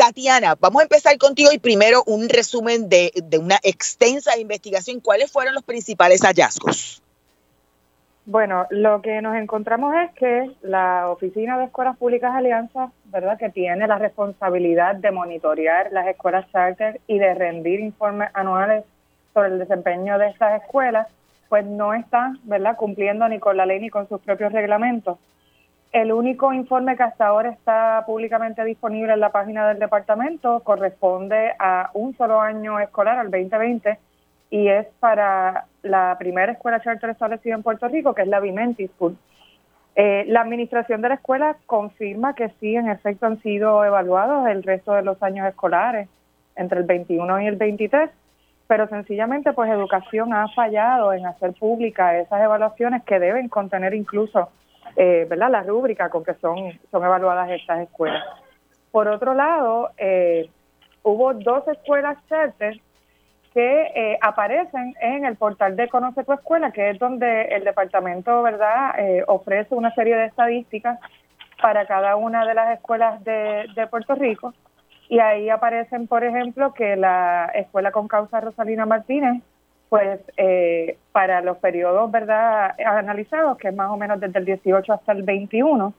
[0.00, 5.00] Tatiana, vamos a empezar contigo y primero un resumen de, una extensa investigación.
[5.00, 7.02] ¿Cuáles fueron los principales hallazgos?
[8.24, 13.50] Bueno, lo que nos encontramos es que la Oficina de Escuelas Públicas Alianza, ¿verdad?, que
[13.50, 18.84] tiene la responsabilidad de monitorear las escuelas charter y de rendir informes anuales
[19.34, 21.08] sobre el desempeño de estas escuelas,
[21.50, 25.18] pues no está, ¿verdad?, cumpliendo ni con la ley ni con sus propios reglamentos.
[25.92, 31.52] El único informe que hasta ahora está públicamente disponible en la página del departamento corresponde
[31.58, 33.98] a un solo año escolar, al 2020,
[34.50, 38.86] y es para la primera escuela charter establecida en Puerto Rico, que es la Vimenti
[38.86, 39.16] School.
[39.96, 44.62] Eh, la administración de la escuela confirma que sí, en efecto, han sido evaluados el
[44.62, 46.08] resto de los años escolares,
[46.54, 48.10] entre el 21 y el 23,
[48.68, 54.50] pero sencillamente pues educación ha fallado en hacer pública esas evaluaciones que deben contener incluso
[54.96, 55.50] eh, ¿verdad?
[55.50, 58.24] la rúbrica con que son, son evaluadas estas escuelas.
[58.90, 60.48] Por otro lado, eh,
[61.02, 62.80] hubo dos escuelas charter
[63.54, 68.42] que eh, aparecen en el portal de Conoce tu Escuela, que es donde el departamento
[68.42, 70.98] verdad eh, ofrece una serie de estadísticas
[71.60, 74.54] para cada una de las escuelas de, de Puerto Rico.
[75.08, 79.42] Y ahí aparecen, por ejemplo, que la escuela con causa Rosalina Martínez
[79.90, 84.92] pues eh, para los periodos verdad analizados, que es más o menos desde el 18
[84.92, 85.92] hasta el 21,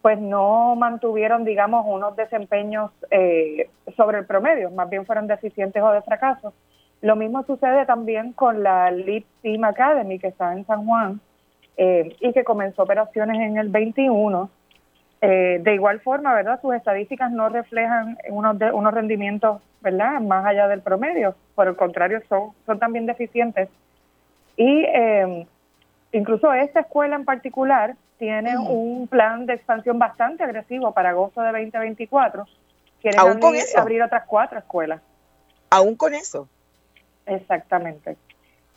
[0.00, 5.92] pues no mantuvieron, digamos, unos desempeños eh, sobre el promedio, más bien fueron deficientes o
[5.92, 6.54] de fracaso.
[7.02, 11.20] Lo mismo sucede también con la Lead Team Academy, que está en San Juan,
[11.76, 14.48] eh, y que comenzó operaciones en el 21.
[15.26, 16.60] De igual forma, ¿verdad?
[16.60, 20.20] Sus estadísticas no reflejan unos, de, unos rendimientos ¿verdad?
[20.20, 21.36] Más allá del promedio.
[21.54, 23.68] Por el contrario, son, son también deficientes.
[24.56, 25.46] Y eh,
[26.10, 31.52] incluso esta escuela en particular tiene un plan de expansión bastante agresivo para agosto de
[31.52, 32.46] 2024.
[33.00, 35.00] Quieren abrir, abrir otras cuatro escuelas.
[35.70, 36.48] ¿Aún con eso?
[37.24, 38.16] Exactamente.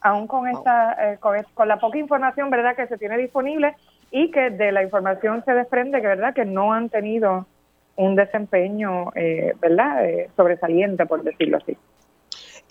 [0.02, 3.76] Aún con, esta, eh, con, con, la poca información verdad que se tiene disponible
[4.12, 7.48] y que de la información se desprende que verdad que no han tenido
[7.96, 11.78] un desempeño, eh, ¿verdad?, eh, sobresaliente, por decirlo así.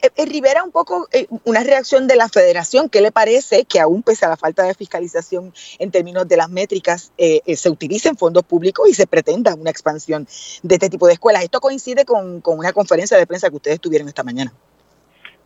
[0.01, 3.81] Eh, eh, Rivera, un poco eh, una reacción de la federación, ¿qué le parece que
[3.81, 8.45] aún pese a la falta de fiscalización en términos de las métricas, se utilicen fondos
[8.45, 10.29] públicos y se pretenda una expansión
[10.63, 11.43] de este tipo de escuelas?
[11.43, 14.53] Esto coincide con, con una conferencia de prensa que ustedes tuvieron esta mañana.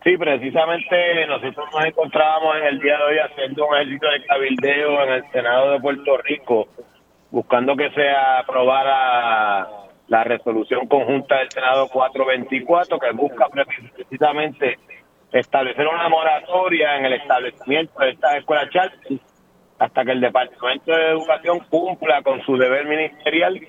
[0.04, 5.02] Sí, precisamente nosotros nos encontrábamos en el día de hoy haciendo un ejercicio de cabildeo
[5.04, 6.66] en el Senado de Puerto Rico,
[7.30, 9.68] buscando que se aprobara
[10.08, 14.76] la resolución conjunta del Senado 424 que busca precisamente
[15.30, 19.18] establecer una moratoria en el establecimiento de estas escuelas charter
[19.78, 23.60] hasta que el Departamento de Educación cumpla con su deber ministerial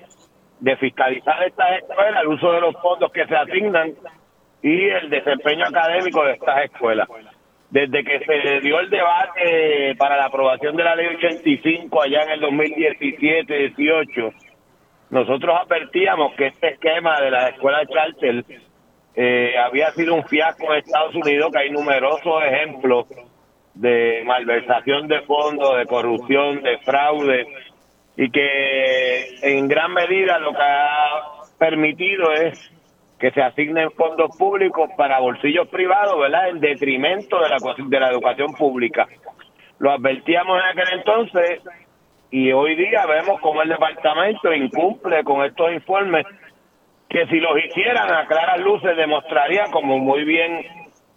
[0.58, 3.94] de fiscalizar estas escuelas, el uso de los fondos que se asignan
[4.64, 7.06] y el desempeño académico de estas escuelas.
[7.68, 12.30] Desde que se dio el debate para la aprobación de la ley 85 allá en
[12.30, 14.32] el 2017-18,
[15.10, 18.42] nosotros advertíamos que este esquema de la escuela charter
[19.14, 23.06] eh, había sido un fiasco en Estados Unidos, que hay numerosos ejemplos
[23.74, 27.46] de malversación de fondos, de corrupción, de fraude,
[28.16, 31.20] y que en gran medida lo que ha
[31.58, 32.73] permitido es
[33.24, 36.50] que se asignen fondos públicos para bolsillos privados, ¿verdad?
[36.50, 39.08] En detrimento de la, de la educación pública.
[39.78, 41.62] Lo advertíamos en aquel entonces
[42.30, 46.26] y hoy día vemos cómo el departamento incumple con estos informes
[47.08, 50.60] que si los hicieran a claras luces demostraría, como muy bien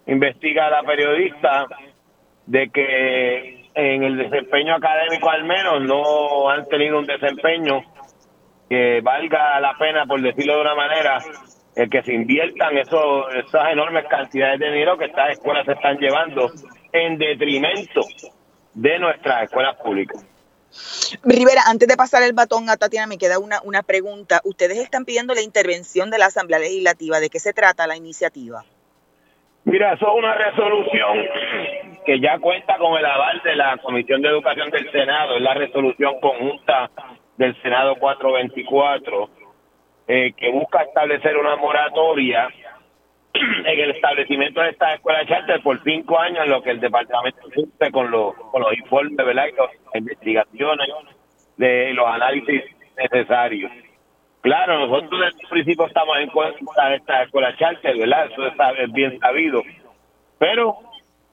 [0.05, 1.65] investiga la periodista,
[2.45, 7.83] de que en el desempeño académico al menos no han tenido un desempeño
[8.69, 11.19] que valga la pena, por decirlo de una manera,
[11.77, 15.97] el que se inviertan esos, esas enormes cantidades de dinero que estas escuelas se están
[15.99, 16.49] llevando
[16.91, 18.01] en detrimento
[18.73, 20.25] de nuestras escuelas públicas.
[21.23, 24.41] Rivera, antes de pasar el batón a Tatiana, me queda una, una pregunta.
[24.43, 27.19] Ustedes están pidiendo la intervención de la Asamblea Legislativa.
[27.19, 28.65] ¿De qué se trata la iniciativa?
[29.63, 31.25] Mira, eso es una resolución
[32.05, 35.35] que ya cuenta con el aval de la Comisión de Educación del Senado.
[35.35, 36.89] Es la resolución conjunta
[37.37, 39.36] del Senado 424
[40.07, 42.47] eh, que busca establecer una moratoria
[43.33, 47.41] en el establecimiento de estas escuelas charter por cinco años, en lo que el departamento
[47.53, 48.33] cumple con los,
[48.77, 49.47] informes, ¿verdad?
[49.47, 50.87] Y las investigaciones,
[51.57, 52.63] de los análisis
[52.97, 53.71] necesarios.
[54.41, 58.31] Claro, nosotros desde el principio estamos en contra de estas escuelas charter, ¿verdad?
[58.31, 59.61] Eso es bien sabido.
[60.37, 60.77] Pero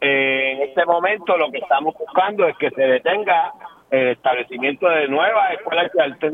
[0.01, 3.53] eh, en este momento lo que estamos buscando es que se detenga
[3.91, 6.33] el establecimiento de nuevas escuelas charter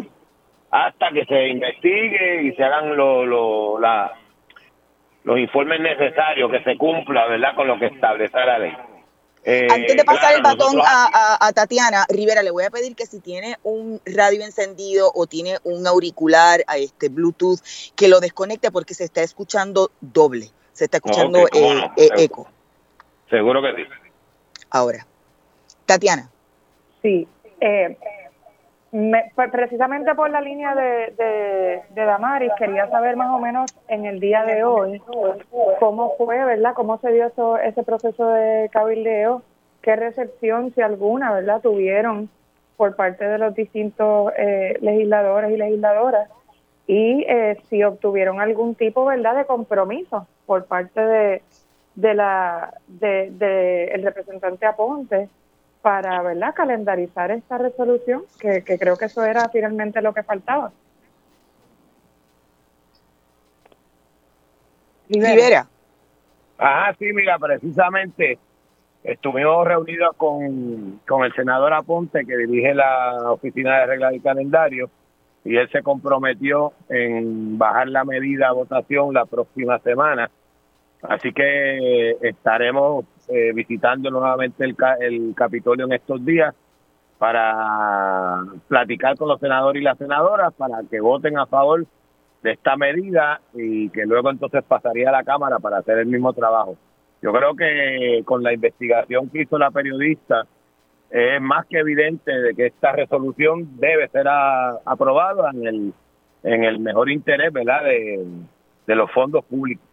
[0.71, 4.13] hasta que se investigue y se hagan lo, lo, la,
[5.25, 8.77] los informes necesarios, que se cumpla, ¿verdad?, con lo que establece la ley.
[9.43, 13.21] Eh, Antes de pasar el batón a, Tatiana, Rivera, le voy a pedir que si
[13.21, 17.61] tiene un radio encendido o tiene un auricular a este Bluetooth,
[17.97, 22.49] que lo desconecte porque se está escuchando doble, se está escuchando eh, eh, eco.
[23.31, 23.89] Seguro que sí.
[24.71, 25.07] Ahora,
[25.87, 26.31] Tatiana.
[27.01, 27.27] Sí,
[27.61, 27.97] eh,
[28.91, 34.05] pues, precisamente por la línea de, de, de, Damaris, quería saber más o menos en
[34.05, 35.01] el día de hoy
[35.79, 36.75] cómo fue, ¿verdad?
[36.75, 39.43] Cómo se dio eso, ese proceso de cabildeo,
[39.83, 41.61] qué recepción, si alguna, ¿verdad?
[41.61, 42.29] Tuvieron
[42.77, 46.29] por parte de los distintos eh, legisladores y legisladoras
[46.87, 51.43] y eh, si obtuvieron algún tipo, ¿verdad?, de compromiso por parte de,
[51.95, 55.29] de la de, de el representante Aponte
[55.83, 56.55] para ¿verdad?
[56.55, 60.73] calendarizar esta resolución, que, creo que eso era finalmente lo que faltaba.
[65.09, 65.67] Rivera.
[66.59, 68.39] Ajá, sí, mira, precisamente
[69.03, 74.91] estuvimos reunidos con, con el senador Aponte, que dirige la Oficina de Reglas y Calendario,
[75.45, 80.31] y él se comprometió en bajar la medida a votación la próxima semana.
[81.03, 86.55] Así que estaremos eh, visitando nuevamente el, el Capitolio en estos días
[87.19, 91.85] para platicar con los senadores y las senadoras para que voten a favor
[92.43, 96.33] de esta medida y que luego entonces pasaría a la Cámara para hacer el mismo
[96.33, 96.77] trabajo.
[97.23, 100.47] Yo creo que con la investigación que hizo la periodista
[101.11, 105.95] es más que evidente de que esta resolución debe ser aprobada en el
[106.43, 109.90] en el mejor interés, ¿verdad?, de los fondos públicos.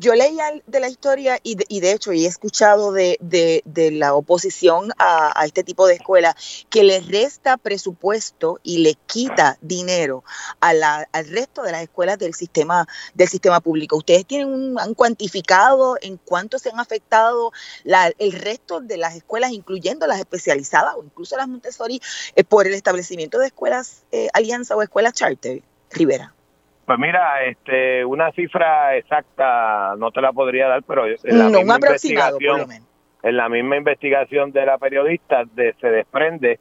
[0.00, 3.18] Yo leía de la historia y de, y de hecho y he escuchado de,
[3.92, 6.34] la oposición a, este tipo de escuela
[6.70, 10.24] que le resta presupuesto y le quita dinero
[10.58, 13.98] a la, al resto de las escuelas del sistema del sistema público.
[13.98, 17.52] ¿Ustedes tienen un, han cuantificado en cuánto se han afectado
[17.84, 22.00] el resto de las escuelas, incluyendo las especializadas o incluso las Montessori,
[22.36, 26.34] eh, por el establecimiento de escuelas eh, alianza o escuelas charter, Rivera?
[26.90, 31.74] Pues mira, este, una cifra exacta no te la podría dar, pero en la misma
[31.86, 32.56] investigación,
[33.22, 36.58] en la misma investigación de la periodista de- se desprende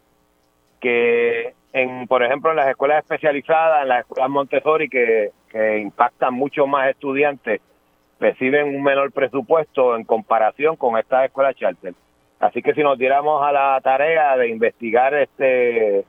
[0.80, 6.36] que en, por ejemplo, en las escuelas especializadas, en las escuelas Montessori que, que impactan
[6.36, 7.60] mucho más estudiantes,
[8.20, 11.96] reciben un menor presupuesto en comparación con estas escuelas charter.
[12.40, 16.06] Así que si nos diéramos a la tarea de investigar este,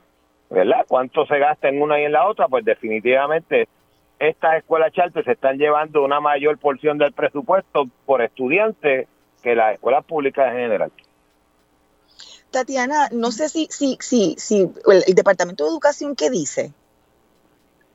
[0.51, 0.85] ¿verdad?
[0.87, 3.67] Cuánto se gasta en una y en la otra, pues definitivamente
[4.21, 9.07] estas escuelas charter se están llevando una mayor porción del presupuesto por estudiante
[9.41, 10.91] que las escuelas públicas en general.
[12.51, 16.71] Tatiana, no sé si, si, si, si el, el Departamento de Educación, ¿qué dice?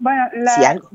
[0.01, 0.89] Bueno, la, Sí, algo.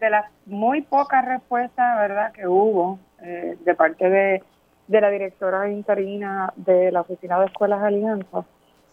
[0.00, 4.42] de las muy pocas respuestas, ¿verdad?, que hubo eh, de parte de,
[4.86, 8.44] de la directora interina de la Oficina de Escuelas Alianza,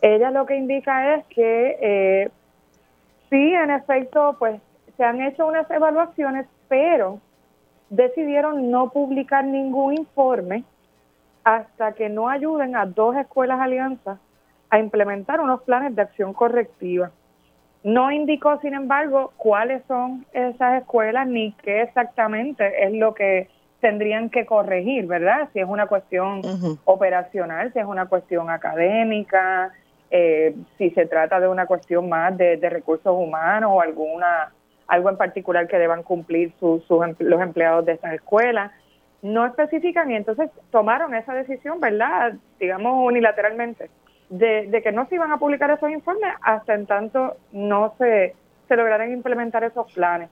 [0.01, 2.29] ella lo que indica es que eh,
[3.29, 4.59] sí, en efecto, pues
[4.97, 7.19] se han hecho unas evaluaciones, pero
[7.89, 10.63] decidieron no publicar ningún informe
[11.43, 14.19] hasta que no ayuden a dos escuelas alianzas
[14.69, 17.11] a implementar unos planes de acción correctiva.
[17.83, 23.47] No indicó, sin embargo, cuáles son esas escuelas ni qué exactamente es lo que
[23.79, 25.49] tendrían que corregir, ¿verdad?
[25.53, 26.41] Si es una cuestión
[26.85, 29.71] operacional, si es una cuestión académica,
[30.09, 34.51] eh, si se trata de una cuestión más de, de recursos humanos o alguna
[34.87, 38.71] algo en particular que deban cumplir sus, sus em- los empleados de estas escuelas.
[39.21, 42.33] No especifican y entonces tomaron esa decisión, ¿verdad?
[42.59, 43.89] Digamos unilateralmente,
[44.29, 48.35] de, de que no se iban a publicar esos informes hasta en tanto no se,
[48.67, 50.29] se lograran implementar esos planes.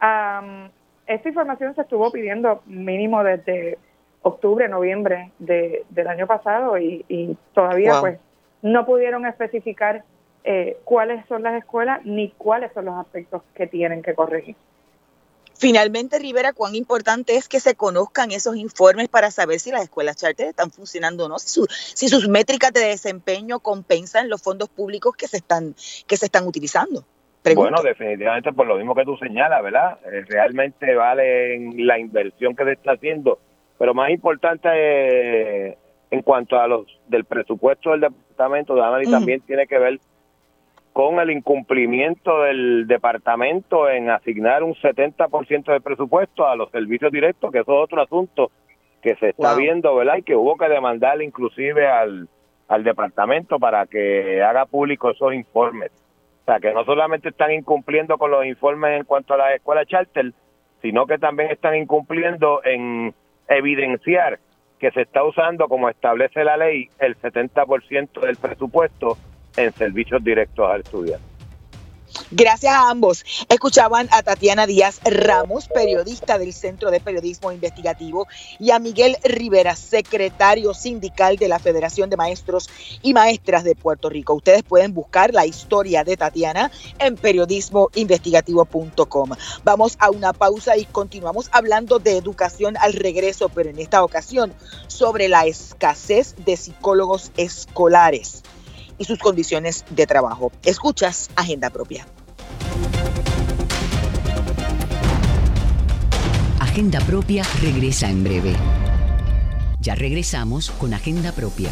[0.00, 0.70] Am,
[1.06, 3.78] esta información se estuvo pidiendo mínimo desde
[4.22, 8.00] octubre, noviembre de, del año pasado y, y todavía Wow.
[8.00, 8.18] pues
[8.62, 10.02] no pudieron especificar
[10.44, 14.56] eh, cuáles son las escuelas ni cuáles son los aspectos que tienen que corregir.
[15.56, 20.16] Finalmente, Rivera, cuán importante es que se conozcan esos informes para saber si las escuelas
[20.16, 24.68] charter están funcionando o no, si, su- si sus métricas de desempeño compensan los fondos
[24.68, 25.74] públicos que se están,
[26.06, 27.04] que se están utilizando.
[27.42, 27.70] Pregunto.
[27.70, 29.98] Bueno, definitivamente por lo mismo que tú señalas, ¿verdad?
[30.06, 33.38] Eh, realmente vale en la inversión que se está haciendo,
[33.78, 35.78] pero más importante eh,
[36.10, 39.20] en cuanto a los del presupuesto del departamento de Análisis Ujú.
[39.20, 40.00] también tiene que ver
[40.94, 47.50] con el incumplimiento del departamento en asignar un 70% del presupuesto a los servicios directos,
[47.50, 48.52] que eso es otro asunto
[49.02, 49.58] que se está Wow.
[49.58, 50.18] viendo, ¿verdad?
[50.18, 52.28] Y que hubo que demandar inclusive al,
[52.68, 55.90] al departamento para que haga público esos informes.
[56.42, 59.88] O sea, que no solamente están incumpliendo con los informes en cuanto a las escuelas
[59.88, 60.32] charter,
[60.80, 63.12] sino que también están incumpliendo en
[63.48, 64.38] evidenciar
[64.78, 69.16] que se está usando, como establece la ley, el 70% del presupuesto
[69.56, 71.34] en servicios directos al estudiante.
[72.30, 73.24] Gracias a ambos.
[73.48, 78.28] Escuchaban a Tatiana Díaz Ramos, periodista del Centro de Periodismo Investigativo,
[78.58, 82.68] y a Miguel Rivera, secretario sindical de la Federación de Maestros
[83.02, 84.34] y Maestras de Puerto Rico.
[84.34, 89.30] Ustedes pueden buscar la historia de Tatiana en periodismoinvestigativo.com.
[89.64, 94.52] Vamos a una pausa y continuamos hablando de educación al regreso, pero en esta ocasión
[94.86, 98.44] sobre la escasez de psicólogos escolares
[98.98, 100.52] y sus condiciones de trabajo.
[100.64, 102.06] Escuchas Agenda Propia.
[106.60, 108.52] Agenda Propia regresa en breve.
[109.80, 111.70] Ya regresamos con Agenda Propia.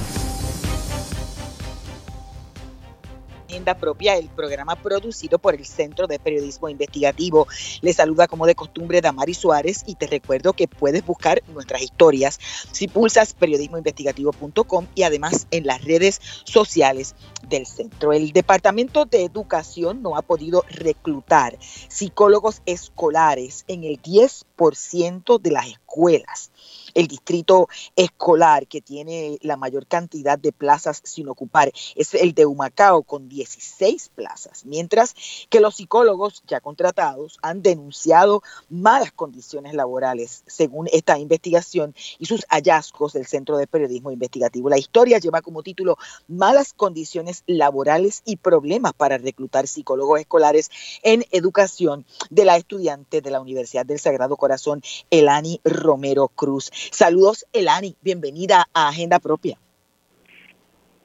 [3.79, 7.47] Propia, el programa producido por el Centro de Periodismo Investigativo.
[7.83, 12.41] Les saluda como de costumbre Damari Suárez y te recuerdo que puedes buscar nuestras historias
[12.73, 17.15] si pulsas periodismoinvestigativo.com y además en las redes sociales
[17.47, 18.15] del centro.
[18.15, 25.67] El Departamento de Educación no ha podido reclutar psicólogos escolares en el 10% de las
[25.67, 26.51] escuelas.
[26.95, 32.47] El distrito escolar que tiene la mayor cantidad de plazas sin ocupar es el de
[32.47, 35.15] Humacao con 16 plazas, mientras
[35.49, 42.45] que los psicólogos ya contratados han denunciado malas condiciones laborales, según esta investigación y sus
[42.49, 44.69] hallazgos del Centro de Periodismo Investigativo.
[44.69, 45.97] La historia lleva como título
[46.29, 50.71] Malas condiciones laborales y problemas para reclutar psicólogos escolares
[51.03, 56.71] en educación de la estudiante de la Universidad del Sagrado Corazón, Elani Romero Cruz.
[56.91, 59.59] Saludos, Elani, bienvenida a Agenda Propia.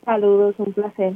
[0.05, 1.13] Saludos, un placer.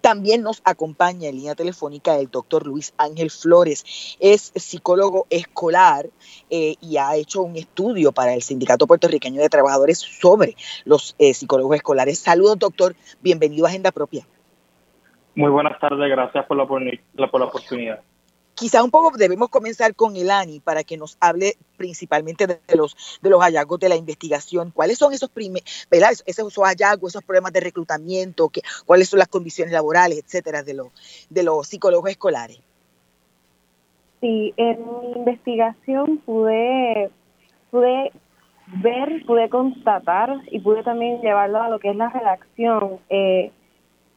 [0.00, 4.16] También nos acompaña en línea telefónica el doctor Luis Ángel Flores.
[4.20, 6.06] Es psicólogo escolar
[6.50, 10.54] eh, y ha hecho un estudio para el Sindicato Puertorriqueño de Trabajadores sobre
[10.84, 12.18] los eh, psicólogos escolares.
[12.18, 12.94] Saludos, doctor.
[13.20, 14.26] Bienvenido a Agenda Propia.
[15.34, 18.00] Muy buenas tardes, gracias por la, por la oportunidad.
[18.54, 23.30] Quizá un poco debemos comenzar con Elani para que nos hable principalmente de, los, de
[23.30, 24.70] los hallazgos de la investigación.
[24.70, 25.30] ¿Cuáles son esos,
[25.90, 28.48] esos, esos hallazgos, esos problemas de reclutamiento?
[28.48, 30.88] Que, ¿Cuáles son las condiciones laborales, etcétera, de, los
[31.28, 32.60] de los psicólogos escolares?
[34.20, 37.10] Sí, en mi investigación pude,
[37.70, 38.12] pude
[38.82, 43.00] ver, pude constatar y pude también llevarlo a lo que es la redacción.
[43.10, 43.52] Eh,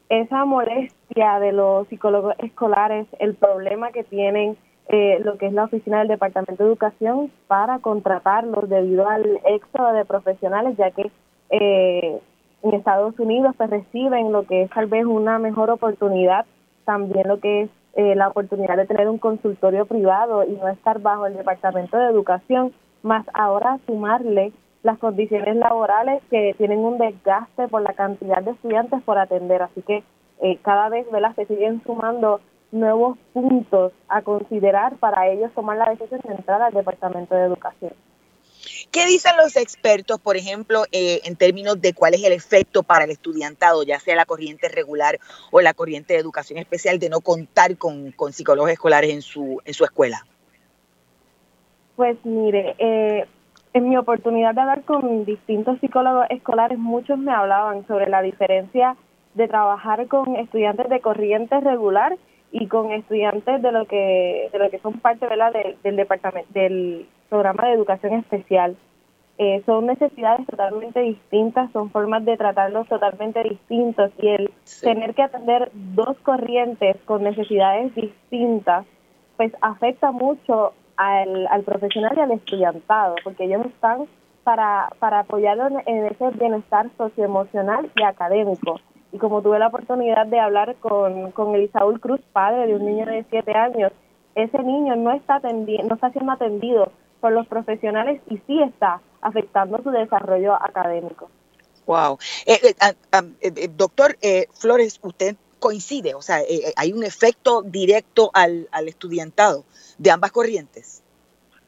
[0.10, 4.58] esa molestia de los psicólogos escolares, el problema que tienen
[4.90, 9.92] eh, lo que es la oficina del Departamento de Educación para contratarlos debido al éxodo
[9.92, 11.12] de profesionales, ya que
[11.50, 12.20] eh,
[12.64, 16.46] en Estados Unidos pues, reciben lo que es tal vez una mejor oportunidad,
[16.86, 21.00] también lo que es eh, la oportunidad de tener un consultorio privado y no estar
[21.02, 22.72] bajo el Departamento de Educación,
[23.04, 24.54] más ahora sumarle
[24.84, 29.62] las condiciones laborales que tienen un desgaste por la cantidad de estudiantes por atender.
[29.62, 30.04] Así que
[30.42, 31.06] eh, cada vez
[31.36, 36.74] se siguen sumando nuevos puntos a considerar para ellos tomar la decisión de entrar al
[36.74, 37.94] Departamento de Educación.
[38.92, 43.06] ¿Qué dicen los expertos, por ejemplo, eh, en términos de cuál es el efecto para
[43.06, 45.20] el estudiantado, ya sea la corriente regular
[45.52, 49.62] o la corriente de educación especial, de no contar con, con psicólogos escolares en su,
[49.66, 50.26] en su escuela?
[51.96, 53.26] Pues mire, eh,
[53.78, 58.96] en mi oportunidad de hablar con distintos psicólogos escolares, muchos me hablaban sobre la diferencia
[59.36, 62.18] de trabajar con estudiantes de corriente regular
[62.52, 65.54] y con estudiantes de lo que de lo que son parte ¿verdad?
[65.84, 68.76] del departamento del programa de educación especial
[69.38, 74.52] eh, son necesidades totalmente distintas son formas de tratarlos totalmente distintos y el
[74.82, 78.86] tener que atender dos corrientes con necesidades distintas
[79.36, 84.08] pues afecta mucho al, al profesional y al estudiantado, porque ellos están
[84.44, 88.80] para, para apoyarlo en ese bienestar socioemocional y académico.
[89.12, 93.06] Y como tuve la oportunidad de hablar con, con Elisaúl Cruz, padre de un niño
[93.06, 93.92] de 7 años,
[94.36, 99.82] ese niño no está, no está siendo atendido por los profesionales y sí está afectando
[99.84, 101.30] su desarrollo académico.
[101.86, 102.18] Wow.
[102.46, 104.18] Eh, eh, ah, ah, eh, doctor
[104.54, 106.40] Flores, usted coincide, o sea,
[106.76, 109.66] hay un efecto directo al, al estudiantado
[109.98, 111.04] de ambas corrientes.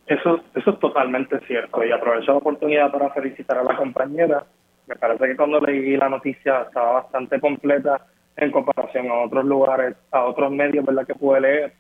[0.08, 4.44] Eso, eso es totalmente cierto y aprovecho la oportunidad para felicitar a la compañera.
[4.88, 9.96] Me parece que cuando leí la noticia estaba bastante completa en comparación a otros lugares,
[10.12, 11.06] a otros medios ¿verdad?
[11.06, 11.74] que pude leer.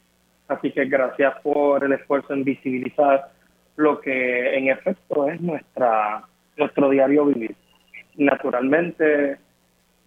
[0.47, 3.31] Así que gracias por el esfuerzo en visibilizar
[3.77, 6.23] lo que en efecto es nuestra
[6.57, 7.55] nuestro diario vivir.
[8.17, 9.37] Naturalmente,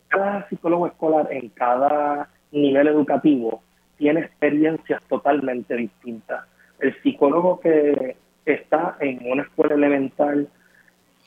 [0.09, 3.63] cada psicólogo escolar en cada nivel educativo
[4.03, 6.45] tiene experiencias totalmente distintas.
[6.81, 10.49] El psicólogo que está en una escuela elemental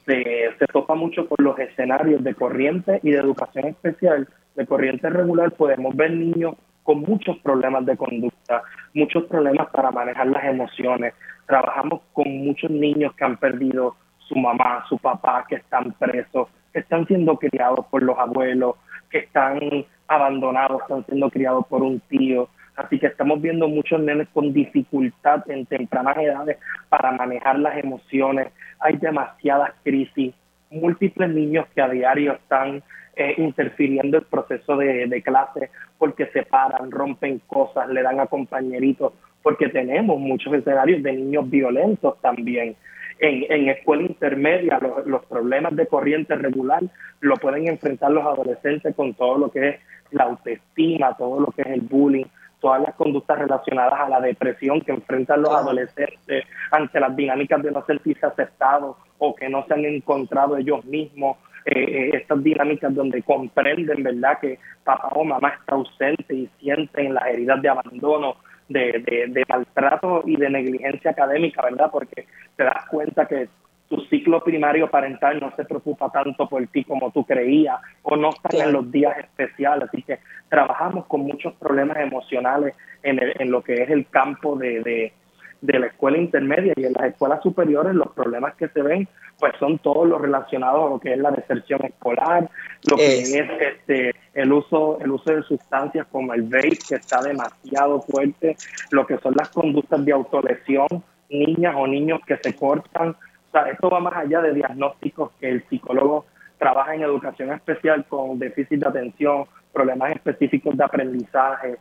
[0.06, 4.28] se, se topa mucho con los escenarios de corriente y de educación especial.
[4.56, 8.64] De corriente regular podemos ver niños con muchos problemas de conducta,
[8.94, 11.14] muchos problemas para manejar las emociones.
[11.48, 16.80] Trabajamos con muchos niños que han perdido su mamá, su papá, que están presos, que
[16.80, 18.76] están siendo criados por los abuelos,
[19.10, 19.62] que están
[20.08, 22.50] abandonados, están siendo criados por un tío.
[22.76, 26.58] Así que estamos viendo muchos nenes con dificultad en tempranas edades
[26.90, 28.50] para manejar las emociones.
[28.80, 30.34] Hay demasiadas crisis,
[30.70, 32.84] múltiples niños que a diario están
[33.16, 39.14] eh, interfiriendo el proceso de, clase porque se paran, rompen cosas, le dan a compañeritos,
[39.42, 42.76] porque tenemos muchos escenarios de niños violentos también.
[43.18, 46.84] En, en escuela intermedia, los problemas de corriente regular
[47.22, 49.76] lo pueden enfrentar los adolescentes con todo lo que es
[50.12, 52.26] la autoestima, todo lo que es el bullying,
[52.66, 57.70] todas las conductas relacionadas a la depresión que enfrentan los adolescentes ante las dinámicas de
[57.70, 62.92] no sentirse aceptados o que no se han encontrado ellos mismos, eh, eh, estas dinámicas
[62.96, 68.38] donde comprenden, ¿verdad?, que papá o mamá está ausente y sienten las heridas de abandono,
[68.68, 73.48] de, de, de maltrato y de negligencia académica, ¿verdad?, porque te das cuenta que
[73.96, 78.30] tu ciclo primario parental no se preocupa tanto por ti como tú creías o no
[78.30, 79.88] están en los días especiales.
[79.88, 80.20] Así que
[80.50, 85.14] trabajamos con muchos problemas emocionales en, en lo que es el campo de, de,
[85.62, 89.08] de, la escuela intermedia y en las escuelas superiores los problemas que se ven
[89.40, 92.50] pues son todos los relacionados a lo que es la deserción escolar,
[92.90, 97.22] lo que es, este el uso el uso de sustancias como el vape que está
[97.22, 98.56] demasiado fuerte,
[98.92, 100.88] lo que son las conductas de autolesión,
[101.30, 103.16] niñas o niños que se cortan
[103.64, 106.26] esto va más allá de diagnósticos que el psicólogo
[106.58, 111.78] trabaja en educación especial con déficit de atención, problemas específicos de aprendizaje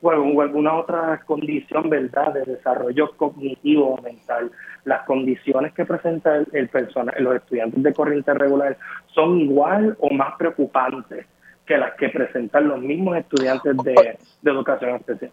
[0.00, 4.50] o, alguna otra condición, ¿verdad?, de desarrollo cognitivo o mental.
[4.84, 6.70] Las condiciones que presenta el, el
[7.18, 8.76] los estudiantes de corriente regular
[9.14, 11.26] son igual o más preocupantes
[11.66, 14.18] que las que presentan los mismos estudiantes de
[14.50, 15.32] educación especial.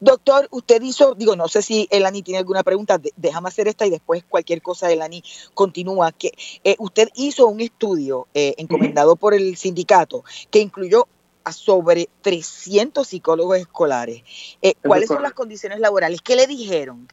[0.00, 3.90] Doctor, usted hizo, digo, no sé si Elani tiene alguna pregunta, déjame hacer esta y
[3.90, 5.22] después cualquier cosa, Elani,
[5.52, 6.10] continúa.
[6.12, 6.32] Que
[6.64, 11.06] eh, usted hizo un estudio eh, encomendado por el sindicato que incluyó
[11.44, 14.22] a sobre 300 psicólogos escolares.
[14.62, 16.22] Eh, ¿Cuáles son las condiciones laborales?
[16.22, 17.06] ¿Qué le dijeron?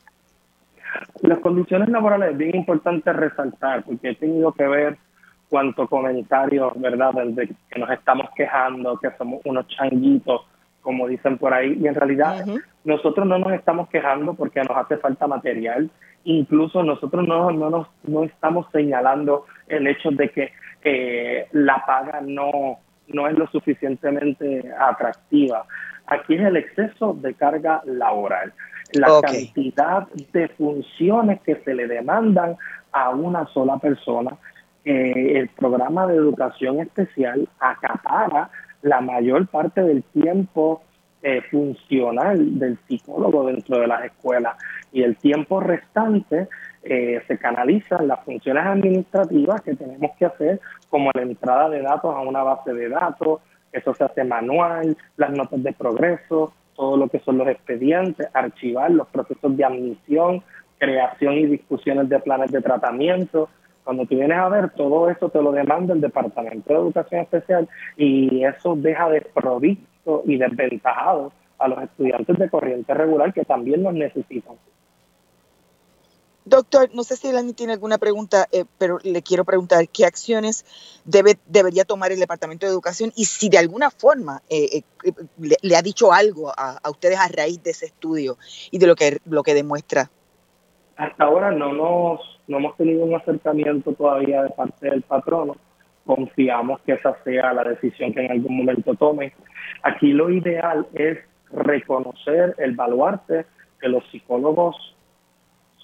[1.22, 4.98] Las condiciones laborales es bien importante resaltar porque he tenido que ver
[5.50, 10.42] cuántos comentarios, ¿verdad?, desde que nos estamos quejando, que somos unos changuitos,
[10.88, 12.46] como dicen por ahí, y en realidad
[12.86, 15.90] nosotros no nos estamos quejando porque nos hace falta material,
[16.24, 20.54] incluso nosotros no, no, nos, no estamos señalando el hecho de que
[20.86, 22.80] eh, la paga no,
[23.10, 25.66] no es lo suficientemente atractiva.
[26.06, 28.54] Aquí es el exceso de carga laboral,
[28.94, 32.56] la cantidad de funciones que se le demandan
[32.94, 34.38] a una sola persona.
[34.86, 38.50] el programa de educación especial acapara
[38.88, 40.82] la mayor parte del tiempo
[41.22, 44.56] eh, funcional del psicólogo dentro de las escuelas
[44.92, 46.48] y el tiempo restante
[46.84, 51.82] eh, se canaliza en las funciones administrativas que tenemos que hacer, como la entrada de
[51.82, 53.42] datos a una base de datos,
[53.74, 58.92] eso se hace manual, las notas de progreso, todo lo que son los expedientes, archivar
[58.92, 60.44] los procesos de admisión,
[60.78, 63.50] creación y discusiones de planes de tratamiento.
[63.88, 67.70] Cuando tú vienes a ver, todo eso te lo demanda el Departamento de Educación Especial
[67.96, 73.94] y eso deja desprovisto y desventajado a los estudiantes de corriente regular que también los
[73.94, 74.56] necesitan.
[76.44, 80.66] Doctor, no sé si Elani tiene alguna pregunta, eh, pero le quiero preguntar qué acciones
[81.06, 85.14] debe, debería tomar el Departamento de Educación y si de alguna forma eh, eh,
[85.62, 88.38] le, ha dicho algo a, ustedes a raíz de ese estudio
[88.70, 90.12] y de lo que, lo que demuestra.
[90.98, 95.56] Hasta ahora no, nos, no hemos tenido un acercamiento todavía de parte del patrono.
[96.06, 99.34] Confiamos que esa sea la decisión que en algún momento tome.
[99.84, 101.20] Aquí lo ideal es
[101.52, 103.46] reconocer el baluarte
[103.80, 104.96] que los psicólogos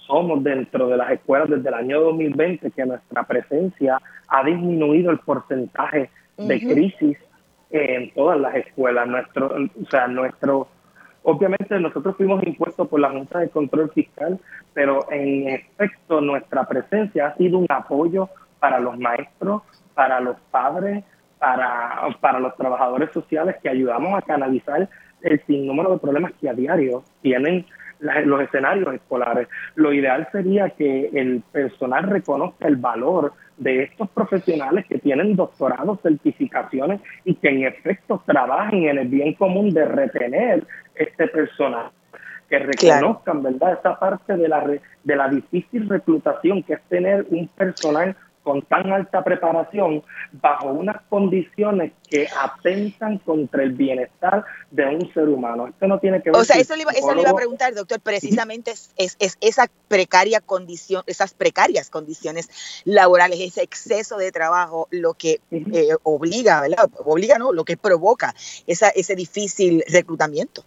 [0.06, 3.98] somos dentro de las escuelas desde el año 2020 que nuestra presencia
[4.28, 7.16] ha disminuido el porcentaje de crisis
[7.70, 9.06] en todas las escuelas.
[9.06, 10.68] Nuestro, o sea, nuestro,
[11.24, 14.38] obviamente nosotros fuimos impuestos por la Junta de Control Fiscal,
[14.72, 18.28] pero en efecto nuestra presencia ha sido un apoyo
[18.60, 19.62] para los maestros,
[19.94, 21.04] para los padres,
[21.38, 24.88] para, para los trabajadores sociales que ayudamos a canalizar
[25.22, 27.66] el sinnúmero de problemas que a diario tienen
[28.00, 29.48] los escenarios escolares.
[29.74, 36.00] Lo ideal sería que el personal reconozca el valor de estos profesionales que tienen doctorados,
[36.02, 41.90] certificaciones y que en efecto trabajen en el bien común de retener este personal
[42.48, 44.66] que reconozcan, ¿verdad?, esa parte de la,
[45.04, 51.02] de la difícil reclutación que es tener un personal con tan alta preparación bajo unas
[51.08, 55.66] condiciones que atentan contra el bienestar de un ser humano.
[55.66, 57.74] Esto no tiene que ver O sea, eso le, iba, eso le iba a preguntar,
[57.74, 64.86] doctor, precisamente es, es, esa precaria condición, esas precarias condiciones laborales, ese exceso de trabajo,
[64.90, 66.90] lo que eh, obliga, ¿verdad?
[67.04, 67.52] Obliga, ¿no?
[67.52, 68.34] Lo que provoca
[68.66, 70.62] esa, ese difícil reclutamiento.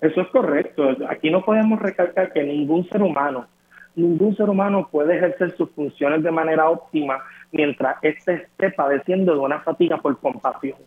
[0.00, 0.84] Eso es correcto.
[1.10, 3.46] Aquí no podemos recalcar que ningún ser humano
[3.94, 7.18] ningún ser humano puede ejercer sus funciones de manera óptima
[7.52, 10.78] mientras éste esté padeciendo de una fatiga por compasión.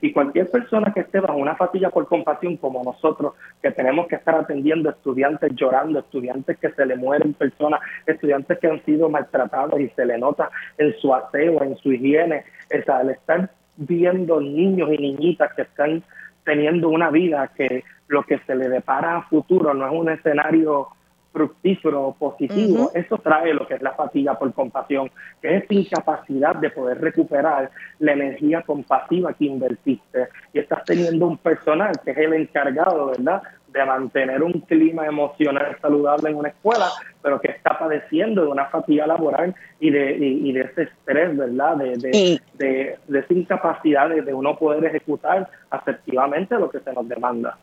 [0.00, 4.16] Y cualquier persona que esté bajo una fatiga por compasión como nosotros, que tenemos que
[4.16, 9.80] estar atendiendo estudiantes llorando, estudiantes que se le mueren personas, estudiantes que han sido maltratados
[9.80, 14.90] y se le nota en su aseo, en su higiene, es al estar viendo niños
[14.92, 16.02] y niñitas que están
[16.44, 20.88] teniendo una vida que lo que se le depara a futuro no es un escenario
[21.34, 25.10] fructífero, positivo, eso trae lo que es la fatiga por compasión,
[25.42, 30.28] que es incapacidad de poder recuperar la energía compasiva que invertiste.
[30.52, 35.76] Y estás teniendo un personal que es el encargado, ¿verdad?, de mantener un clima emocional
[35.82, 36.86] saludable en una escuela,
[37.20, 41.78] pero que está padeciendo de una fatiga laboral y de, y, de ese estrés, ¿verdad?
[41.78, 47.08] De, de, de, de esa incapacidad de uno poder ejecutar asertivamente lo que se nos
[47.08, 47.58] demanda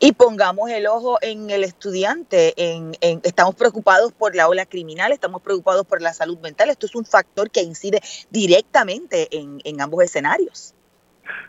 [0.00, 2.54] y pongamos el ojo en el estudiante.
[2.56, 2.92] En,
[3.22, 6.70] estamos preocupados por la ola criminal, estamos preocupados por la salud mental.
[6.70, 10.74] Esto es un factor que incide directamente en, ambos escenarios.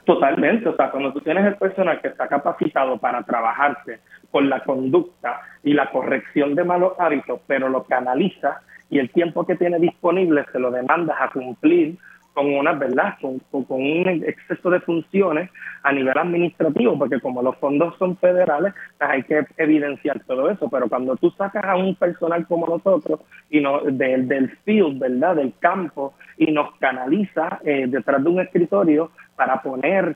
[0.05, 4.63] Totalmente, o sea, cuando tú tienes el personal que está capacitado para trabajarte con la
[4.63, 9.79] conducta y la corrección de malos hábitos, pero lo canaliza y el tiempo que tiene
[9.79, 11.97] disponible se lo demandas a cumplir
[12.33, 15.49] con una verdad, con, con, un exceso de funciones
[15.83, 20.69] a nivel administrativo, porque como los fondos son federales, pues hay que evidenciar todo eso,
[20.69, 23.19] pero cuando tú sacas a un personal como nosotros
[23.49, 28.39] y no, del, del field, ¿verdad?, del campo, y nos canaliza eh, detrás de un
[28.39, 30.15] escritorio para poner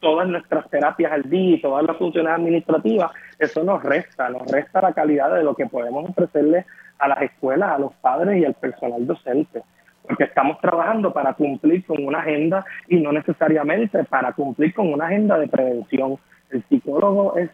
[0.00, 4.82] todas nuestras terapias al día y todas las funciones administrativas, eso nos resta, nos resta
[4.82, 6.66] la calidad de lo que podemos ofrecerle
[6.98, 9.62] a las escuelas, a los padres y al personal docente
[10.02, 15.06] porque estamos trabajando para cumplir con una agenda y no necesariamente para cumplir con una
[15.06, 16.16] agenda de prevención.
[16.50, 17.50] El psicólogo es,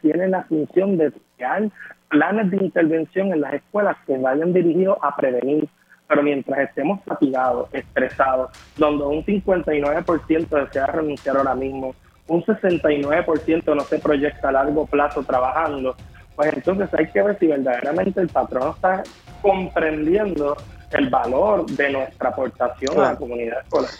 [0.00, 1.70] tiene la función de crear
[2.08, 5.68] planes de intervención en las escuelas que vayan dirigidos a prevenir,
[6.06, 11.94] pero mientras estemos fatigados, estresados, donde un 59% desea renunciar ahora mismo,
[12.26, 15.96] un 69% no se proyecta a largo plazo trabajando,
[16.36, 19.02] pues entonces hay que ver si verdaderamente el patrón está
[19.42, 20.56] comprendiendo
[20.90, 23.90] el valor de nuestra aportación a la comunidad escolar.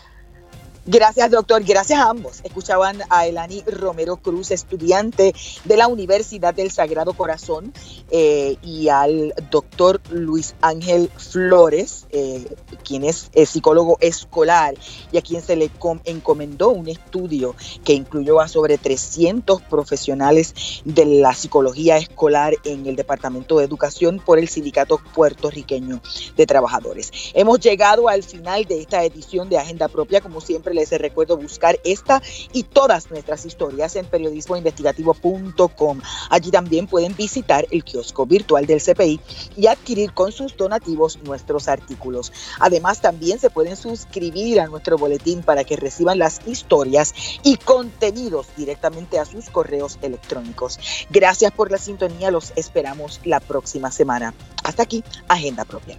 [0.90, 1.62] Gracias, doctor.
[1.64, 2.40] Gracias a ambos.
[2.44, 5.34] Escuchaban a Elani Romero Cruz, estudiante
[5.66, 7.74] de la Universidad del Sagrado Corazón,
[8.10, 12.46] eh, y al doctor Luis Ángel Flores, eh,
[12.84, 14.76] quien es eh, psicólogo escolar
[15.12, 15.70] y a quien se le
[16.06, 20.54] encomendó un estudio que incluyó a sobre 300 profesionales
[20.86, 26.00] de la psicología escolar en el Departamento de Educación por el Sindicato Puertorriqueño
[26.34, 27.12] de Trabajadores.
[27.34, 30.22] Hemos llegado al final de esta edición de Agenda Propia.
[30.22, 32.22] Como siempre, les recuerdo buscar esta
[32.52, 36.00] y todas nuestras historias en periodismoinvestigativo.com.
[36.30, 39.20] Allí también pueden visitar el kiosco virtual del CPI
[39.56, 42.32] y adquirir con sus donativos nuestros artículos.
[42.60, 48.46] Además, también se pueden suscribir a nuestro boletín para que reciban las historias y contenidos
[48.56, 50.78] directamente a sus correos electrónicos.
[51.10, 54.34] Gracias por la sintonía, los esperamos la próxima semana.
[54.64, 55.98] Hasta aquí, Agenda Propia.